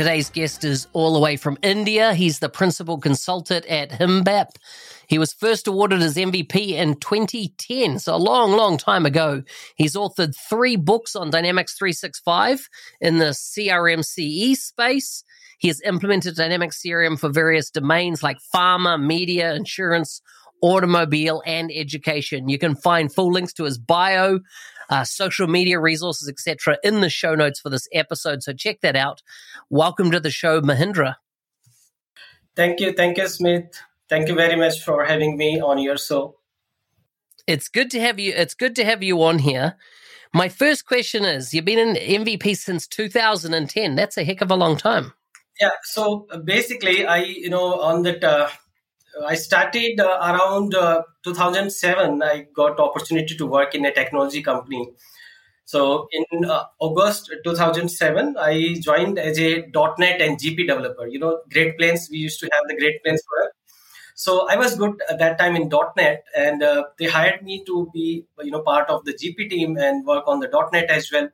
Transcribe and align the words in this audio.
Today's 0.00 0.30
guest 0.30 0.64
is 0.64 0.86
all 0.94 1.12
the 1.12 1.20
way 1.20 1.36
from 1.36 1.58
India. 1.60 2.14
He's 2.14 2.38
the 2.38 2.48
principal 2.48 2.96
consultant 2.96 3.66
at 3.66 3.90
Himbap. 3.90 4.52
He 5.06 5.18
was 5.18 5.34
first 5.34 5.68
awarded 5.68 6.00
as 6.00 6.16
MVP 6.16 6.70
in 6.70 6.94
2010, 6.94 7.98
so 7.98 8.14
a 8.14 8.16
long, 8.16 8.52
long 8.52 8.78
time 8.78 9.04
ago. 9.04 9.42
He's 9.76 9.96
authored 9.96 10.34
three 10.34 10.76
books 10.76 11.14
on 11.14 11.28
Dynamics 11.28 11.74
365 11.76 12.66
in 13.02 13.18
the 13.18 13.34
CRM 13.34 14.02
CE 14.02 14.58
space. 14.58 15.22
He 15.58 15.68
has 15.68 15.82
implemented 15.82 16.34
Dynamics 16.34 16.80
CRM 16.82 17.20
for 17.20 17.28
various 17.28 17.68
domains 17.70 18.22
like 18.22 18.38
pharma, 18.54 18.98
media, 18.98 19.52
insurance, 19.52 20.22
automobile, 20.62 21.42
and 21.44 21.70
education. 21.74 22.48
You 22.48 22.58
can 22.58 22.74
find 22.74 23.12
full 23.12 23.30
links 23.30 23.52
to 23.54 23.64
his 23.64 23.76
bio, 23.76 24.40
uh, 24.90 25.04
social 25.04 25.46
media 25.46 25.78
resources, 25.78 26.28
etc., 26.28 26.76
in 26.82 27.00
the 27.00 27.08
show 27.08 27.34
notes 27.34 27.60
for 27.60 27.70
this 27.70 27.88
episode. 27.92 28.42
So 28.42 28.52
check 28.52 28.80
that 28.82 28.96
out. 28.96 29.22
Welcome 29.70 30.10
to 30.10 30.20
the 30.20 30.30
show, 30.30 30.60
Mahender. 30.60 31.14
Thank 32.56 32.80
you. 32.80 32.92
Thank 32.92 33.16
you, 33.16 33.28
Smith. 33.28 33.80
Thank 34.08 34.28
you 34.28 34.34
very 34.34 34.56
much 34.56 34.82
for 34.82 35.04
having 35.04 35.36
me 35.36 35.60
on 35.60 35.78
your 35.78 35.96
show. 35.96 36.36
It's 37.46 37.68
good 37.68 37.90
to 37.92 38.00
have 38.00 38.18
you. 38.18 38.32
It's 38.36 38.54
good 38.54 38.76
to 38.76 38.84
have 38.84 39.02
you 39.02 39.22
on 39.22 39.38
here. 39.38 39.76
My 40.32 40.48
first 40.48 40.86
question 40.86 41.24
is 41.24 41.54
you've 41.54 41.64
been 41.64 41.78
an 41.78 41.96
MVP 41.96 42.56
since 42.56 42.86
2010. 42.86 43.94
That's 43.96 44.16
a 44.16 44.24
heck 44.24 44.40
of 44.40 44.50
a 44.50 44.56
long 44.56 44.76
time. 44.76 45.12
Yeah. 45.60 45.70
So 45.82 46.26
basically, 46.44 47.06
I, 47.06 47.18
you 47.22 47.50
know, 47.50 47.80
on 47.80 48.02
that, 48.02 48.22
uh, 48.22 48.48
I 49.26 49.34
started 49.34 50.00
uh, 50.00 50.18
around 50.22 50.74
uh, 50.74 51.02
2007. 51.24 52.22
I 52.22 52.46
got 52.54 52.78
opportunity 52.78 53.36
to 53.36 53.46
work 53.46 53.74
in 53.74 53.84
a 53.84 53.92
technology 53.92 54.42
company. 54.42 54.90
So 55.64 56.08
in 56.12 56.44
uh, 56.44 56.64
August 56.80 57.32
2007, 57.44 58.36
I 58.38 58.76
joined 58.80 59.18
as 59.18 59.38
a 59.38 59.66
.NET 59.98 60.20
and 60.20 60.38
GP 60.38 60.66
developer. 60.66 61.06
You 61.06 61.20
know, 61.20 61.40
Great 61.52 61.78
Plains. 61.78 62.08
We 62.10 62.18
used 62.18 62.40
to 62.40 62.48
have 62.52 62.62
the 62.68 62.76
Great 62.76 63.02
Plains 63.02 63.22
product. 63.22 63.56
So 64.14 64.48
I 64.48 64.56
was 64.56 64.74
good 64.74 65.00
at 65.08 65.18
that 65.18 65.38
time 65.38 65.56
in 65.56 65.70
.NET, 65.96 66.24
and 66.36 66.62
uh, 66.62 66.84
they 66.98 67.06
hired 67.06 67.42
me 67.42 67.64
to 67.64 67.88
be, 67.94 68.26
you 68.42 68.50
know, 68.50 68.62
part 68.62 68.90
of 68.90 69.04
the 69.04 69.14
GP 69.14 69.48
team 69.48 69.76
and 69.76 70.04
work 70.04 70.24
on 70.26 70.40
the 70.40 70.68
.NET 70.72 70.90
as 70.90 71.10
well. 71.12 71.28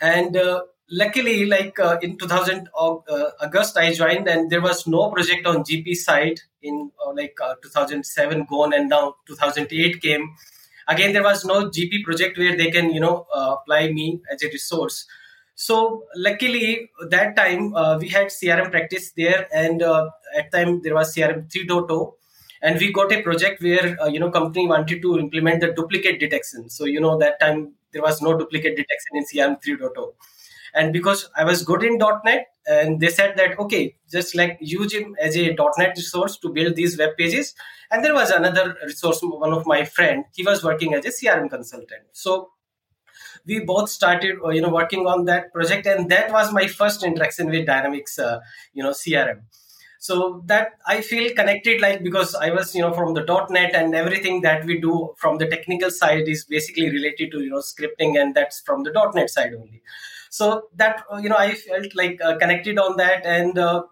And 0.00 0.36
uh, 0.36 0.64
luckily, 0.90 1.46
like 1.46 1.78
uh, 1.78 1.98
in 2.02 2.18
2000 2.18 2.68
uh, 2.78 2.96
August, 3.40 3.78
I 3.78 3.92
joined, 3.94 4.28
and 4.28 4.50
there 4.50 4.60
was 4.60 4.86
no 4.86 5.10
project 5.10 5.46
on 5.46 5.64
GP 5.64 5.94
side 5.94 6.40
in 6.64 6.90
uh, 7.04 7.12
like 7.12 7.36
uh, 7.42 7.54
2007 7.62 8.46
gone, 8.50 8.72
and 8.72 8.88
now 8.88 9.16
2008 9.26 10.02
came. 10.02 10.34
Again, 10.88 11.12
there 11.12 11.22
was 11.22 11.44
no 11.44 11.70
GP 11.70 12.04
project 12.04 12.36
where 12.36 12.56
they 12.56 12.70
can, 12.70 12.90
you 12.92 13.00
know, 13.00 13.26
uh, 13.34 13.56
apply 13.60 13.92
me 13.92 14.20
as 14.30 14.42
a 14.42 14.48
resource. 14.48 15.06
So 15.54 16.04
luckily, 16.16 16.90
that 17.10 17.36
time 17.36 17.74
uh, 17.74 17.98
we 17.98 18.08
had 18.08 18.26
CRM 18.26 18.70
practice 18.70 19.12
there, 19.16 19.48
and 19.54 19.82
at 19.82 20.50
time 20.52 20.82
there 20.82 20.94
was 20.94 21.14
CRM 21.14 21.48
3.0 21.50 22.14
and 22.64 22.80
we 22.80 22.90
got 22.92 23.12
a 23.12 23.22
project 23.22 23.62
where 23.62 23.96
uh, 24.02 24.06
you 24.06 24.18
know 24.18 24.30
company 24.30 24.66
wanted 24.66 25.00
to 25.02 25.18
implement 25.18 25.60
the 25.60 25.72
duplicate 25.78 26.18
detection 26.18 26.68
so 26.68 26.86
you 26.86 27.00
know 27.00 27.16
that 27.18 27.38
time 27.38 27.72
there 27.92 28.02
was 28.02 28.20
no 28.22 28.36
duplicate 28.38 28.76
detection 28.82 29.18
in 29.20 29.24
crm 29.30 29.54
3.0 29.62 30.12
and 30.74 30.92
because 30.92 31.28
I 31.36 31.44
was 31.44 31.62
good 31.62 31.82
in 31.82 31.98
.NET, 31.98 32.46
and 32.66 33.00
they 33.00 33.08
said 33.08 33.36
that 33.36 33.58
okay, 33.58 33.96
just 34.10 34.34
like 34.34 34.58
use 34.60 34.92
him 34.92 35.14
as 35.20 35.36
a 35.36 35.54
.NET 35.78 35.92
resource 35.96 36.36
to 36.38 36.48
build 36.48 36.76
these 36.76 36.98
web 36.98 37.16
pages. 37.16 37.54
And 37.90 38.04
there 38.04 38.14
was 38.14 38.30
another 38.30 38.76
resource, 38.84 39.20
one 39.22 39.52
of 39.52 39.66
my 39.66 39.84
friend, 39.84 40.24
he 40.34 40.42
was 40.42 40.64
working 40.64 40.94
as 40.94 41.04
a 41.04 41.10
CRM 41.10 41.48
consultant. 41.48 42.02
So 42.12 42.50
we 43.46 43.60
both 43.60 43.90
started, 43.90 44.36
uh, 44.44 44.48
you 44.48 44.62
know, 44.62 44.70
working 44.70 45.06
on 45.06 45.26
that 45.26 45.52
project, 45.52 45.86
and 45.86 46.10
that 46.10 46.32
was 46.32 46.52
my 46.52 46.66
first 46.66 47.04
interaction 47.04 47.50
with 47.50 47.66
Dynamics, 47.66 48.18
uh, 48.18 48.40
you 48.72 48.82
know, 48.82 48.90
CRM 48.90 49.42
so 50.06 50.42
that 50.50 50.72
i 50.94 51.00
feel 51.10 51.26
connected 51.36 51.80
like 51.84 52.02
because 52.06 52.34
i 52.46 52.50
was 52.56 52.74
you 52.74 52.82
know 52.82 52.92
from 52.96 53.14
the 53.18 53.22
net 53.56 53.74
and 53.78 53.94
everything 54.00 54.42
that 54.42 54.64
we 54.70 54.78
do 54.78 54.94
from 55.22 55.38
the 55.38 55.46
technical 55.54 55.90
side 55.90 56.28
is 56.34 56.44
basically 56.44 56.90
related 56.96 57.30
to 57.32 57.40
you 57.44 57.48
know 57.52 57.62
scripting 57.70 58.20
and 58.20 58.34
that's 58.34 58.60
from 58.66 58.82
the 58.82 58.92
net 59.14 59.30
side 59.30 59.54
only. 59.54 59.80
So 60.28 60.46
that 60.82 61.04
you 61.22 61.30
know 61.30 61.40
i 61.46 61.54
felt 61.54 61.96
like 62.02 62.20
uh, 62.20 62.36
connected 62.36 62.78
on 62.78 62.98
that 62.98 63.24
and 63.24 63.56
uh, 63.56 63.84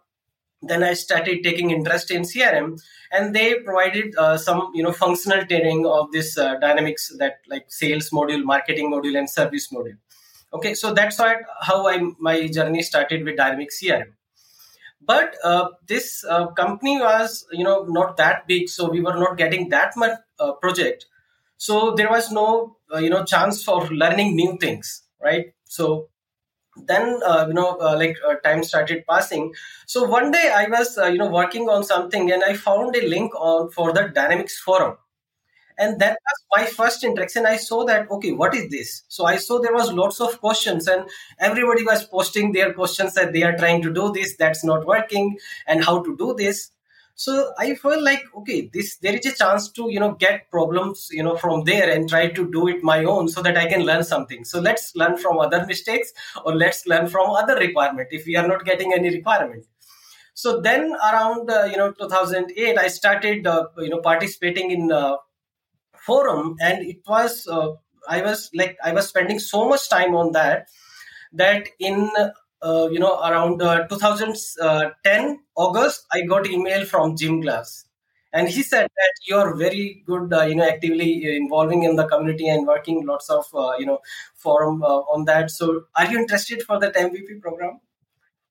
then 0.61 0.83
i 0.83 0.93
started 0.93 1.43
taking 1.49 1.71
interest 1.71 2.11
in 2.11 2.23
crm 2.31 2.71
and 3.11 3.35
they 3.35 3.49
provided 3.69 4.15
uh, 4.19 4.37
some 4.37 4.71
you 4.75 4.83
know 4.83 4.93
functional 4.93 5.47
training 5.47 5.87
of 5.87 6.13
this 6.13 6.37
uh, 6.37 6.57
dynamics 6.67 7.11
that 7.21 7.37
like 7.55 7.71
sales 7.83 8.11
module 8.11 8.45
marketing 8.55 8.93
module 8.93 9.19
and 9.19 9.31
service 9.31 9.69
module. 9.73 10.01
Okay 10.53 10.75
so 10.75 10.93
that's 10.93 11.23
how 11.71 11.87
i 11.89 12.01
my 12.29 12.49
journey 12.59 12.83
started 12.83 13.25
with 13.25 13.39
dynamic 13.45 13.71
crm 13.79 14.11
but 15.07 15.35
uh, 15.45 15.69
this 15.87 16.25
uh, 16.29 16.47
company 16.49 16.99
was 16.99 17.47
you 17.53 17.65
know 17.65 17.85
not 17.85 18.17
that 18.17 18.47
big 18.47 18.69
so 18.69 18.89
we 18.91 19.01
were 19.01 19.17
not 19.17 19.37
getting 19.37 19.69
that 19.71 19.97
much 19.97 20.19
uh, 20.39 20.53
project. 20.53 21.07
So 21.59 21.95
there 21.95 22.11
was 22.11 22.31
no 22.33 22.77
uh, 22.95 22.99
you 22.99 23.11
know 23.11 23.25
chance 23.25 23.63
for 23.65 23.87
learning 23.89 24.37
new 24.37 24.59
things 24.61 25.03
right? 25.23 25.47
So 25.65 26.09
then 26.87 27.21
uh, 27.25 27.47
you 27.49 27.55
know 27.55 27.79
uh, 27.81 27.97
like 27.97 28.17
time 28.45 28.63
started 28.65 29.05
passing. 29.09 29.53
So 29.87 30.05
one 30.05 30.31
day 30.31 30.53
i 30.55 30.67
was 30.69 30.97
you 30.97 31.19
know 31.19 31.31
working 31.31 31.69
on 31.69 31.85
something 31.85 32.33
and 32.33 32.45
i 32.45 32.55
found 32.55 32.97
a 32.97 33.07
link 33.09 33.33
on 33.37 33.71
for 33.71 33.93
the 33.93 34.05
dynamics 34.21 34.59
forum 34.59 34.97
and 35.79 35.99
that 36.01 36.19
was 36.27 36.45
my 36.57 36.65
first 36.67 37.05
interaction. 37.05 37.47
I 37.47 37.57
saw 37.57 37.85
that 37.85 38.11
okay 38.11 38.33
what 38.33 38.55
is 38.55 38.71
this? 38.71 39.05
So 39.09 39.25
i 39.25 39.37
saw 39.37 39.61
there 39.61 39.75
was 39.75 39.93
lots 39.93 40.21
of 40.21 40.41
questions 40.41 40.89
and 40.89 41.09
everybody 41.39 41.85
was 41.85 42.05
posting 42.05 42.53
their 42.53 42.73
questions 42.73 43.15
that 43.15 43.33
they 43.33 43.43
are 43.43 43.57
trying 43.57 43.83
to 43.83 43.93
do 43.93 44.13
this 44.13 44.37
that's 44.37 44.65
not 44.65 44.87
working 44.87 45.39
and 45.67 45.85
how 45.85 46.03
to 46.03 46.17
do 46.17 46.35
this. 46.35 46.71
So 47.15 47.53
i 47.59 47.75
felt 47.75 48.03
like 48.03 48.23
okay 48.37 48.71
this 48.73 48.97
there 48.97 49.17
is 49.17 49.27
a 49.27 49.35
chance 49.35 49.69
to 49.73 49.91
you 49.91 50.01
know 50.01 50.13
get 50.13 50.51
problems 50.51 51.09
you 51.11 51.23
know 51.23 51.37
from 51.37 51.65
there 51.65 51.91
and 51.91 52.09
try 52.09 52.29
to 52.29 52.51
do 52.51 52.69
it 52.69 52.83
my 52.83 53.05
own 53.05 53.29
so 53.29 53.43
that 53.43 53.57
i 53.57 53.67
can 53.67 53.83
learn 53.83 54.05
something. 54.05 54.45
So 54.45 54.61
let's 54.61 54.95
learn 54.97 55.19
from 55.19 55.39
other 55.39 55.67
mistakes 55.67 56.13
or 56.45 56.55
let's 56.55 56.87
learn 56.87 57.09
from 57.09 57.31
other 57.31 57.57
requirement 57.57 58.09
if 58.11 58.27
we 58.27 58.37
are 58.37 58.49
not 58.49 58.65
getting 58.65 58.93
any 58.93 59.11
requirement. 59.11 59.67
So 60.35 60.61
then 60.61 60.95
around 60.95 61.51
uh, 61.51 61.65
you 61.65 61.77
know 61.77 61.93
2008 61.93 62.79
i 62.79 62.89
started 62.89 63.47
uh, 63.47 63.67
you 63.79 63.91
know 63.91 64.01
participating 64.01 64.71
in 64.71 64.91
uh, 64.91 65.17
forum 66.07 66.57
and 66.61 66.85
it 66.87 66.99
was 67.07 67.47
uh, 67.49 67.71
i 68.09 68.21
was 68.23 68.51
like 68.55 68.77
i 68.85 68.93
was 68.93 69.09
spending 69.09 69.39
so 69.39 69.69
much 69.69 69.89
time 69.89 70.15
on 70.15 70.33
that 70.33 70.69
that 71.33 71.69
in 71.79 72.11
uh, 72.63 72.89
you 72.91 72.99
know, 72.99 73.19
around 73.21 73.61
uh, 73.61 73.87
2010 73.89 75.41
August, 75.57 76.07
I 76.13 76.23
got 76.23 76.47
email 76.47 76.85
from 76.85 77.17
Jim 77.17 77.41
Glass, 77.41 77.87
and 78.33 78.49
he 78.49 78.63
said 78.63 78.85
that 78.85 79.13
you're 79.27 79.57
very 79.57 80.03
good, 80.07 80.33
uh, 80.33 80.43
you 80.43 80.55
know, 80.55 80.69
actively 80.69 81.37
involving 81.37 81.83
in 81.83 81.97
the 81.97 82.07
community 82.07 82.49
and 82.49 82.67
working 82.67 83.05
lots 83.05 83.29
of, 83.29 83.45
uh, 83.55 83.73
you 83.79 83.87
know, 83.87 83.99
forum 84.37 84.83
uh, 84.83 85.01
on 85.13 85.25
that. 85.25 85.51
So, 85.51 85.83
are 85.97 86.11
you 86.11 86.19
interested 86.19 86.63
for 86.63 86.79
that 86.79 86.97
MVP 86.97 87.41
program? 87.41 87.81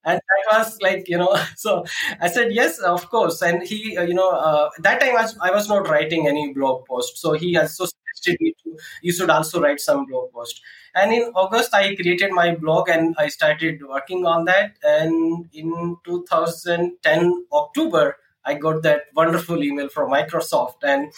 And 0.03 0.19
that 0.19 0.57
was 0.57 0.77
like, 0.81 1.07
you 1.07 1.17
know, 1.17 1.35
so 1.55 1.85
I 2.19 2.27
said 2.27 2.51
yes, 2.53 2.79
of 2.79 3.09
course. 3.09 3.41
And 3.41 3.63
he, 3.63 3.97
uh, 3.97 4.03
you 4.03 4.13
know, 4.13 4.69
that 4.79 4.99
time 4.99 5.15
I 5.15 5.21
was, 5.21 5.37
I 5.41 5.51
was 5.51 5.69
not 5.69 5.87
writing 5.87 6.27
any 6.27 6.53
blog 6.53 6.85
post, 6.85 7.17
so 7.17 7.33
he 7.33 7.57
also 7.57 7.85
suggested 7.85 8.37
me 8.41 8.53
to 8.63 8.77
you 9.01 9.11
should 9.11 9.29
also 9.29 9.61
write 9.61 9.79
some 9.79 10.05
blog 10.05 10.31
post 10.31 10.61
and 10.95 11.13
in 11.13 11.23
august 11.35 11.73
i 11.73 11.95
created 11.95 12.31
my 12.31 12.55
blog 12.55 12.89
and 12.89 13.15
i 13.17 13.27
started 13.27 13.79
working 13.87 14.25
on 14.25 14.45
that 14.45 14.73
and 14.83 15.49
in 15.53 15.97
2010 16.05 17.45
october 17.53 18.17
i 18.45 18.53
got 18.53 18.81
that 18.83 19.03
wonderful 19.15 19.63
email 19.63 19.89
from 19.89 20.11
microsoft 20.11 20.83
and 20.83 21.11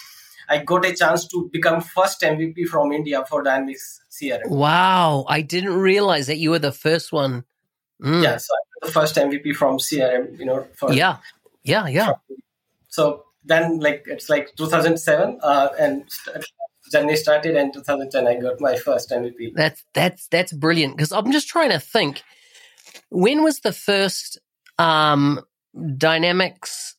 i 0.49 0.57
got 0.57 0.85
a 0.85 0.93
chance 0.93 1.27
to 1.27 1.49
become 1.51 1.81
first 1.81 2.21
mvp 2.21 2.67
from 2.67 2.91
india 2.91 3.23
for 3.25 3.43
dynamics 3.43 4.01
crm 4.11 4.49
Wow, 4.49 5.25
I 5.27 5.41
didn't 5.41 5.73
realize 5.73 6.27
that 6.27 6.37
you 6.37 6.51
were 6.51 6.59
the 6.59 6.71
first 6.71 7.11
one. 7.11 7.45
Mm. 8.01 8.21
yeah 8.21 8.37
so 8.37 8.53
the 8.83 8.91
first 8.91 9.15
mvp 9.15 9.55
from 9.55 9.77
crm 9.77 10.37
you 10.39 10.45
know 10.45 10.67
for 10.75 10.93
Yeah. 10.93 11.17
Yeah, 11.63 11.87
yeah. 11.87 12.13
so 12.89 13.23
then 13.45 13.79
like 13.79 14.03
it's 14.07 14.29
like 14.29 14.53
2007 14.57 15.39
uh, 15.41 15.69
and 15.79 16.03
journey 16.91 17.15
started 17.15 17.55
and 17.55 17.73
2010 17.73 18.27
i 18.27 18.39
got 18.39 18.59
my 18.59 18.75
first 18.75 19.09
mvp 19.09 19.53
That's 19.55 19.83
that's 19.93 20.27
that's 20.27 20.53
brilliant 20.53 20.97
because 20.97 21.11
I'm 21.11 21.31
just 21.31 21.47
trying 21.47 21.71
to 21.71 21.79
think. 21.79 22.21
When 23.09 23.43
was 23.43 23.59
the 23.59 23.73
first 23.73 24.39
um, 24.77 25.41
Dynamics 25.97 26.95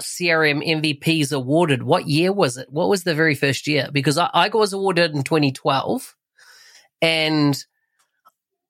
CRM 0.00 0.66
MVPs 0.66 1.32
awarded? 1.32 1.82
What 1.82 2.08
year 2.08 2.32
was 2.32 2.56
it? 2.56 2.68
What 2.70 2.88
was 2.88 3.04
the 3.04 3.14
very 3.14 3.34
first 3.34 3.66
year? 3.66 3.88
Because 3.92 4.18
I, 4.18 4.28
I 4.34 4.48
was 4.48 4.72
awarded 4.72 5.14
in 5.14 5.22
2012, 5.22 6.14
and 7.00 7.64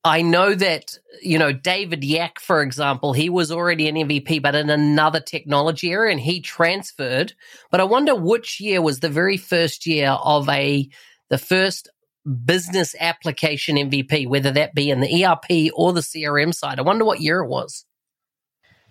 I 0.06 0.20
know 0.20 0.54
that 0.54 0.98
you 1.22 1.38
know 1.38 1.52
David 1.52 2.04
Yack, 2.04 2.38
for 2.40 2.60
example, 2.62 3.12
he 3.14 3.30
was 3.30 3.50
already 3.50 3.88
an 3.88 3.96
MVP, 3.96 4.42
but 4.42 4.54
in 4.54 4.68
another 4.70 5.20
technology 5.20 5.90
area, 5.92 6.12
and 6.12 6.20
he 6.20 6.40
transferred. 6.40 7.32
But 7.70 7.80
I 7.80 7.84
wonder 7.84 8.14
which 8.14 8.60
year 8.60 8.82
was 8.82 9.00
the 9.00 9.08
very 9.08 9.36
first 9.38 9.86
year 9.86 10.10
of 10.10 10.48
a 10.48 10.88
the 11.30 11.38
first 11.38 11.88
business 12.44 12.94
application 13.00 13.76
MVP, 13.76 14.26
whether 14.28 14.50
that 14.50 14.74
be 14.74 14.90
in 14.90 15.00
the 15.00 15.24
ERP 15.24 15.70
or 15.74 15.92
the 15.92 16.00
CRM 16.00 16.54
side. 16.54 16.78
I 16.78 16.82
wonder 16.82 17.04
what 17.04 17.20
year 17.20 17.40
it 17.40 17.48
was. 17.48 17.84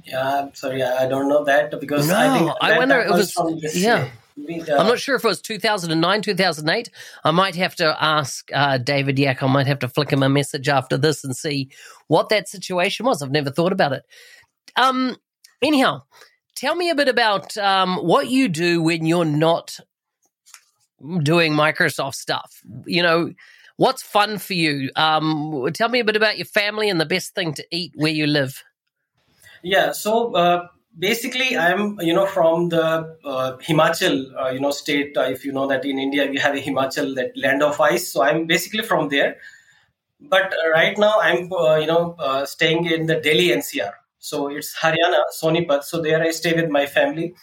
yeah 0.05 0.39
i'm 0.41 0.53
sorry 0.53 0.83
i 0.83 1.03
I 1.03 1.07
don't 1.07 1.29
know 1.29 1.43
that 1.45 1.79
because 1.79 2.09
i 2.11 2.27
No, 2.27 2.33
think 2.45 2.57
I 2.61 2.77
wonder 2.77 2.95
that 2.95 3.05
if 3.05 3.11
it 3.11 3.17
was- 3.17 3.31
from 3.33 3.59
this 3.59 3.75
yeah. 3.75 4.03
year. 4.03 4.11
Uh, 4.37 4.75
I'm 4.77 4.87
not 4.87 4.99
sure 4.99 5.15
if 5.15 5.23
it 5.23 5.27
was 5.27 5.41
2009, 5.41 6.21
2008. 6.21 6.89
I 7.23 7.31
might 7.31 7.55
have 7.55 7.75
to 7.75 7.95
ask 8.03 8.49
uh, 8.53 8.77
David 8.77 9.19
Yack. 9.19 9.43
I 9.43 9.47
might 9.47 9.67
have 9.67 9.79
to 9.79 9.87
flick 9.87 10.11
him 10.11 10.23
a 10.23 10.29
message 10.29 10.69
after 10.69 10.97
this 10.97 11.23
and 11.23 11.35
see 11.35 11.69
what 12.07 12.29
that 12.29 12.47
situation 12.47 13.05
was. 13.05 13.21
I've 13.21 13.31
never 13.31 13.51
thought 13.51 13.71
about 13.71 13.93
it. 13.93 14.03
Um, 14.75 15.17
anyhow, 15.61 16.03
tell 16.55 16.75
me 16.75 16.89
a 16.89 16.95
bit 16.95 17.07
about 17.07 17.55
um, 17.57 17.97
what 17.97 18.29
you 18.29 18.49
do 18.49 18.81
when 18.81 19.05
you're 19.05 19.25
not 19.25 19.79
doing 21.21 21.53
Microsoft 21.53 22.15
stuff. 22.15 22.61
You 22.85 23.03
know, 23.03 23.33
what's 23.77 24.01
fun 24.01 24.37
for 24.37 24.53
you? 24.53 24.89
Um, 24.95 25.67
tell 25.73 25.89
me 25.89 25.99
a 25.99 26.05
bit 26.05 26.15
about 26.15 26.37
your 26.37 26.45
family 26.45 26.89
and 26.89 26.99
the 26.99 27.05
best 27.05 27.35
thing 27.35 27.53
to 27.55 27.65
eat 27.71 27.93
where 27.95 28.11
you 28.11 28.27
live. 28.27 28.63
Yeah, 29.61 29.91
so 29.91 30.33
uh, 30.35 30.67
basically, 30.97 31.57
I'm 31.57 31.99
you 32.01 32.13
know 32.13 32.25
from 32.25 32.69
the 32.69 33.17
uh, 33.25 33.57
Himachal 33.57 34.15
uh, 34.39 34.49
you 34.49 34.59
know 34.59 34.71
state. 34.71 35.15
Uh, 35.17 35.23
if 35.23 35.45
you 35.45 35.51
know 35.51 35.67
that 35.67 35.85
in 35.85 35.99
India 35.99 36.27
we 36.29 36.37
have 36.39 36.55
a 36.55 36.61
Himachal, 36.61 37.15
that 37.15 37.35
land 37.37 37.63
of 37.63 37.79
ice. 37.81 38.11
So 38.11 38.23
I'm 38.23 38.45
basically 38.47 38.83
from 38.83 39.09
there. 39.09 39.37
But 40.21 40.53
uh, 40.53 40.69
right 40.71 40.97
now 40.97 41.15
I'm 41.21 41.51
uh, 41.53 41.77
you 41.77 41.87
know 41.87 42.15
uh, 42.19 42.45
staying 42.45 42.85
in 42.87 43.07
the 43.07 43.17
Delhi 43.17 43.53
NCR. 43.53 43.93
So 44.19 44.49
it's 44.49 44.75
Haryana, 44.77 45.21
Sonipat. 45.41 45.83
So 45.83 46.01
there 46.01 46.21
I 46.23 46.31
stay 46.31 46.53
with 46.53 46.69
my 46.69 46.85
family. 46.87 47.35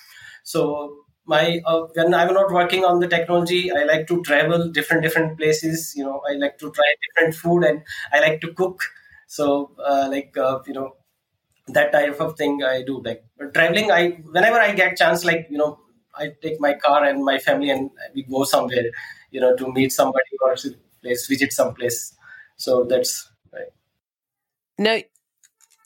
So 0.44 0.96
my 1.26 1.60
when 1.94 2.14
I'm 2.14 2.34
not 2.34 2.52
working 2.52 2.84
on 2.84 3.00
the 3.00 3.08
technology, 3.08 3.72
I 3.72 3.84
like 3.84 4.06
to 4.08 4.22
travel 4.22 4.70
different 4.70 5.02
different 5.02 5.38
places. 5.38 5.94
You 5.96 6.04
know, 6.04 6.22
I 6.28 6.34
like 6.34 6.58
to 6.58 6.70
try 6.72 6.84
different 7.06 7.34
food 7.36 7.64
and 7.64 7.82
I 8.12 8.20
like 8.20 8.40
to 8.42 8.52
cook. 8.54 8.82
So 9.28 9.72
like 10.10 10.32
you 10.66 10.74
know 10.74 10.96
that 11.68 11.92
type 11.92 12.20
of 12.20 12.36
thing 12.36 12.62
I 12.62 12.82
do. 12.82 13.00
Like 13.02 13.24
traveling, 13.48 13.90
I 13.90 14.10
whenever 14.30 14.60
I 14.60 14.74
get 14.74 14.96
chance, 14.96 15.24
like 15.24 15.46
you 15.50 15.58
know, 15.58 15.80
I 16.14 16.32
take 16.42 16.60
my 16.60 16.74
car 16.74 17.04
and 17.04 17.24
my 17.24 17.38
family 17.38 17.70
and 17.70 17.90
we 18.14 18.24
go 18.24 18.44
somewhere, 18.44 18.84
you 19.30 19.40
know, 19.40 19.56
to 19.56 19.72
meet 19.72 19.92
somebody 19.92 20.30
or 20.42 20.56
to 20.56 20.74
place, 21.02 21.26
visit 21.26 21.52
some 21.52 21.74
place. 21.74 22.14
So 22.56 22.84
that's 22.84 23.30
right. 23.52 23.68
Now, 24.78 24.98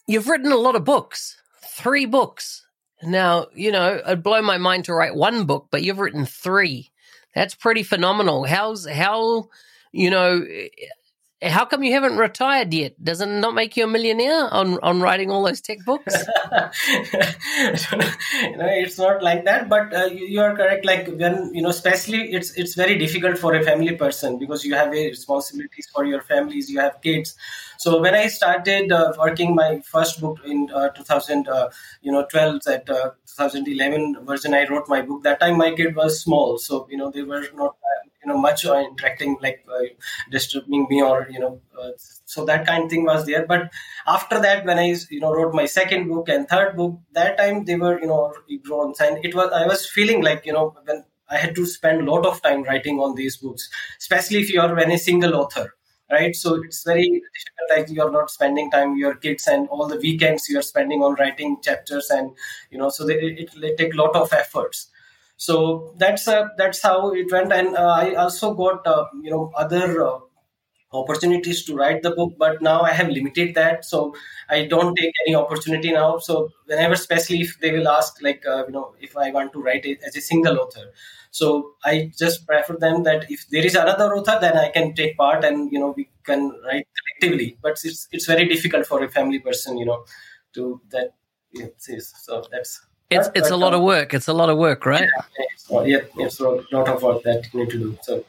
you've 0.07 0.29
written 0.29 0.53
a 0.53 0.57
lot 0.57 0.77
of 0.77 0.85
books, 0.85 1.37
three 1.63 2.07
books. 2.07 2.67
Now, 3.03 3.47
you 3.55 3.71
know, 3.71 3.97
it'd 4.05 4.23
blow 4.23 4.41
my 4.43 4.59
mind 4.59 4.87
to 4.87 4.95
write 4.95 5.15
one 5.15 5.45
book, 5.45 5.69
but 5.71 5.83
you've 5.83 5.99
written 5.99 6.25
three. 6.25 6.91
That's 7.35 7.55
pretty 7.55 7.83
phenomenal. 7.83 8.45
How's, 8.45 8.89
how, 8.89 9.49
you 9.93 10.11
know, 10.11 10.45
how 11.45 11.65
come 11.65 11.83
you 11.83 11.93
haven't 11.93 12.17
retired 12.17 12.73
yet? 12.73 13.03
Does 13.03 13.21
it 13.21 13.29
not 13.29 13.55
make 13.55 13.77
you 13.77 13.85
a 13.85 13.87
millionaire 13.87 14.53
on, 14.53 14.79
on 14.83 15.01
writing 15.01 15.31
all 15.31 15.45
those 15.45 15.61
tech 15.61 15.79
books? 15.85 16.15
know, 18.57 18.69
it's 18.69 18.99
not 18.99 19.23
like 19.23 19.45
that, 19.45 19.69
but 19.69 19.95
uh, 19.95 20.05
you, 20.05 20.27
you 20.27 20.41
are 20.41 20.55
correct. 20.57 20.85
Like 20.85 21.09
when 21.09 21.55
you 21.55 21.63
know, 21.63 21.69
especially 21.69 22.33
it's 22.33 22.53
it's 22.57 22.75
very 22.75 22.97
difficult 22.99 23.39
for 23.39 23.55
a 23.55 23.63
family 23.63 23.95
person 23.97 24.39
because 24.39 24.65
you 24.65 24.75
have 24.75 24.91
responsibilities 24.91 25.89
for 25.93 26.05
your 26.05 26.23
families. 26.23 26.71
You 26.71 26.81
have 26.81 27.01
kids. 27.01 27.37
So 27.79 28.01
when 28.01 28.15
I 28.15 28.29
started 28.29 28.93
uh, 28.93 29.13
working 29.19 29.55
my 29.55 29.81
first 29.81 30.21
book 30.21 30.39
in 30.45 30.69
uh, 30.75 30.89
2000, 30.91 31.49
uh, 31.49 31.71
you 32.03 32.13
know, 32.13 32.25
12 32.31 32.61
at 32.69 32.89
uh, 32.89 33.11
2011 33.27 34.25
version, 34.25 34.55
I 34.55 34.67
wrote 34.69 34.89
my 34.89 35.03
book. 35.03 35.23
That 35.23 35.41
time 35.41 35.59
my 35.59 35.73
kid 35.75 35.95
was 35.97 36.21
small, 36.21 36.59
so 36.59 36.87
you 36.91 36.97
know 36.97 37.11
they 37.11 37.23
were 37.23 37.45
not 37.55 37.71
uh, 37.71 38.01
you 38.23 38.29
know 38.33 38.39
much 38.39 38.65
interacting 38.65 39.37
like 39.41 39.65
disturbing 40.31 40.87
me 40.89 41.03
or 41.03 41.29
you 41.31 41.39
know. 41.41 41.61
So 42.27 42.45
that 42.47 42.67
kind 42.67 42.85
of 42.85 42.91
thing 42.91 43.05
was 43.05 43.27
there, 43.27 43.47
but 43.47 43.71
after 44.07 44.41
that 44.41 44.65
when 44.67 44.79
i 44.79 44.87
you 45.11 45.21
know 45.21 45.33
wrote 45.33 45.55
my 45.55 45.67
second 45.67 46.09
book 46.09 46.29
and 46.29 46.49
third 46.49 46.77
book 46.77 46.99
that 47.13 47.37
time 47.39 47.65
they 47.65 47.77
were 47.77 47.99
you 48.01 48.07
know 48.07 48.33
grown 48.65 48.93
and 49.01 49.25
it 49.25 49.35
was 49.35 49.51
i 49.53 49.67
was 49.67 49.87
feeling 49.89 50.23
like 50.23 50.45
you 50.47 50.53
know 50.53 50.75
when 50.85 51.05
i 51.31 51.37
had 51.37 51.55
to 51.55 51.65
spend 51.67 52.01
a 52.03 52.11
lot 52.13 52.27
of 52.27 52.41
time 52.43 52.63
writing 52.65 52.99
on 53.01 53.15
these 53.15 53.37
books 53.37 53.69
especially 53.99 54.41
if 54.41 54.53
you 54.53 54.61
are 54.61 54.75
when 54.75 54.91
a 54.91 54.99
single 54.99 55.35
author 55.35 55.67
right? 56.11 56.35
So 56.35 56.63
it's 56.63 56.85
very 56.85 57.05
difficult 57.09 57.71
like 57.71 57.89
you're 57.91 58.11
not 58.13 58.31
spending 58.31 58.71
time 58.71 58.91
with 58.93 58.99
your 58.99 59.15
kids 59.15 59.47
and 59.47 59.69
all 59.69 59.87
the 59.89 59.97
weekends 59.97 60.49
you're 60.49 60.63
spending 60.63 61.03
on 61.03 61.15
writing 61.19 61.59
chapters 61.63 62.11
and 62.11 62.33
you 62.71 62.79
know 62.79 62.91
so 62.91 63.05
they, 63.07 63.15
it, 63.15 63.79
take 63.79 63.95
a 63.95 63.97
lot 63.97 64.15
of 64.17 64.33
efforts. 64.33 64.89
So 65.37 65.95
that's 65.99 66.29
uh, 66.29 66.49
that's 66.57 66.83
how 66.83 67.13
it 67.13 67.31
went. 67.33 67.53
And 67.53 67.77
uh, 67.77 67.97
i 68.03 68.15
also 68.15 68.55
got 68.55 68.87
uh, 68.87 69.07
you 69.23 69.31
know 69.31 69.53
other 69.57 70.07
uh, 70.07 70.19
opportunities 70.95 71.65
to 71.65 71.75
write 71.75 72.03
the 72.03 72.11
book 72.19 72.33
but 72.39 72.61
now 72.63 72.81
i 72.83 72.93
have 72.99 73.09
limited 73.09 73.55
that 73.55 73.85
so 73.85 74.15
i 74.49 74.65
don't 74.73 74.95
take 74.97 75.13
any 75.27 75.35
opportunity 75.35 75.93
now 75.93 76.19
so 76.19 76.49
whenever 76.67 76.95
especially 76.95 77.41
if 77.41 77.59
they 77.61 77.73
will 77.73 77.89
ask 77.89 78.23
like 78.23 78.47
uh, 78.47 78.65
you 78.67 78.73
know 78.73 78.95
if 79.01 79.17
i 79.17 79.31
want 79.31 79.53
to 79.53 79.63
write 79.63 79.85
it 79.85 79.99
as 80.07 80.17
a 80.17 80.21
single 80.21 80.59
author 80.59 80.87
so 81.31 81.73
i 81.85 82.11
just 82.23 82.47
prefer 82.47 82.77
them 82.87 83.03
that 83.03 83.31
if 83.31 83.49
there 83.51 83.67
is 83.71 83.75
another 83.75 84.09
author 84.15 84.39
then 84.41 84.57
i 84.57 84.69
can 84.71 84.95
take 84.95 85.17
part 85.17 85.45
and 85.45 85.73
you 85.73 85.79
know 85.79 85.93
we 85.97 86.09
can 86.31 86.51
write 86.65 86.87
collectively 87.01 87.57
but 87.63 87.73
it's 87.85 88.09
it's 88.13 88.27
very 88.27 88.49
difficult 88.55 88.87
for 88.87 89.03
a 89.05 89.11
family 89.19 89.41
person 89.49 89.77
you 89.77 89.87
know 89.91 90.05
to 90.53 90.81
that 90.91 91.15
it 91.53 91.75
is 91.89 92.13
so 92.27 92.45
that's 92.51 92.75
It's, 93.11 93.29
it's 93.39 93.51
a 93.51 93.57
lot 93.57 93.75
of 93.75 93.83
work. 93.83 94.15
It's 94.17 94.29
a 94.29 94.33
lot 94.33 94.49
of 94.53 94.57
work, 94.59 94.87
right? 94.87 95.09
it's, 95.39 95.67
yeah, 95.91 96.25
it's 96.25 96.41
a 96.41 96.49
lot 96.77 96.89
of 96.93 97.03
work 97.03 97.23
that 97.23 97.47
you 97.53 97.61
need 97.61 97.71
to 97.75 97.79
do 97.79 97.99
so 98.07 98.25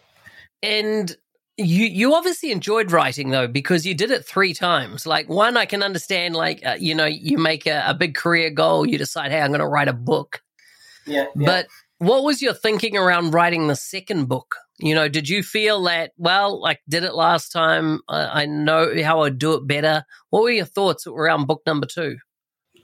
And 0.61 1.15
you 1.57 1.85
you 1.85 2.13
obviously 2.13 2.51
enjoyed 2.51 2.91
writing 2.91 3.29
though 3.29 3.47
because 3.47 3.85
you 3.85 3.93
did 3.93 4.11
it 4.11 4.25
three 4.25 4.53
times. 4.53 5.05
Like 5.05 5.29
one, 5.29 5.57
I 5.57 5.65
can 5.65 5.83
understand. 5.83 6.35
Like 6.35 6.65
uh, 6.65 6.75
you 6.79 6.95
know, 6.95 7.05
you 7.05 7.37
make 7.37 7.65
a, 7.65 7.83
a 7.87 7.93
big 7.93 8.15
career 8.15 8.49
goal, 8.49 8.85
you 8.85 8.97
decide, 8.97 9.31
hey, 9.31 9.41
I'm 9.41 9.49
going 9.49 9.59
to 9.59 9.67
write 9.67 9.87
a 9.87 9.93
book. 9.93 10.41
yeah, 11.05 11.25
yeah. 11.35 11.45
But 11.45 11.67
what 11.97 12.23
was 12.23 12.41
your 12.41 12.53
thinking 12.53 12.97
around 12.97 13.33
writing 13.33 13.67
the 13.67 13.75
second 13.75 14.27
book? 14.27 14.55
You 14.77 14.93
know, 14.93 15.07
did 15.07 15.29
you 15.29 15.43
feel 15.43 15.83
that 15.83 16.11
well, 16.17 16.61
like 16.61 16.81
did 16.89 17.03
it 17.03 17.13
last 17.13 17.51
time? 17.51 18.01
Uh, 18.09 18.29
I 18.31 18.45
know 18.45 18.91
how 19.03 19.21
I'd 19.21 19.39
do 19.39 19.53
it 19.53 19.65
better. 19.65 20.03
What 20.29 20.43
were 20.43 20.51
your 20.51 20.65
thoughts 20.65 21.07
around 21.07 21.47
book 21.47 21.61
number 21.65 21.87
two? 21.87 22.17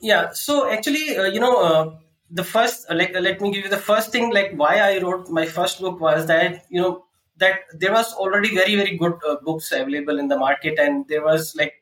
yeah 0.01 0.31
so 0.31 0.69
actually 0.69 1.15
uh, 1.15 1.25
you 1.25 1.39
know 1.39 1.63
uh, 1.63 1.95
the 2.29 2.43
first 2.43 2.85
uh, 2.89 2.95
like 2.95 3.15
uh, 3.15 3.19
let 3.19 3.39
me 3.39 3.51
give 3.51 3.63
you 3.63 3.69
the 3.69 3.77
first 3.77 4.11
thing 4.11 4.33
like 4.33 4.51
why 4.55 4.79
i 4.79 4.99
wrote 4.99 5.29
my 5.29 5.45
first 5.45 5.79
book 5.79 5.99
was 5.99 6.25
that 6.25 6.65
you 6.69 6.81
know 6.81 7.05
that 7.43 7.59
there 7.83 7.93
was 7.99 8.13
already 8.13 8.55
very 8.55 8.75
very 8.75 8.97
good 9.03 9.13
uh, 9.27 9.35
books 9.49 9.71
available 9.71 10.19
in 10.23 10.27
the 10.27 10.37
market 10.47 10.79
and 10.79 11.07
there 11.07 11.23
was 11.23 11.53
like 11.61 11.75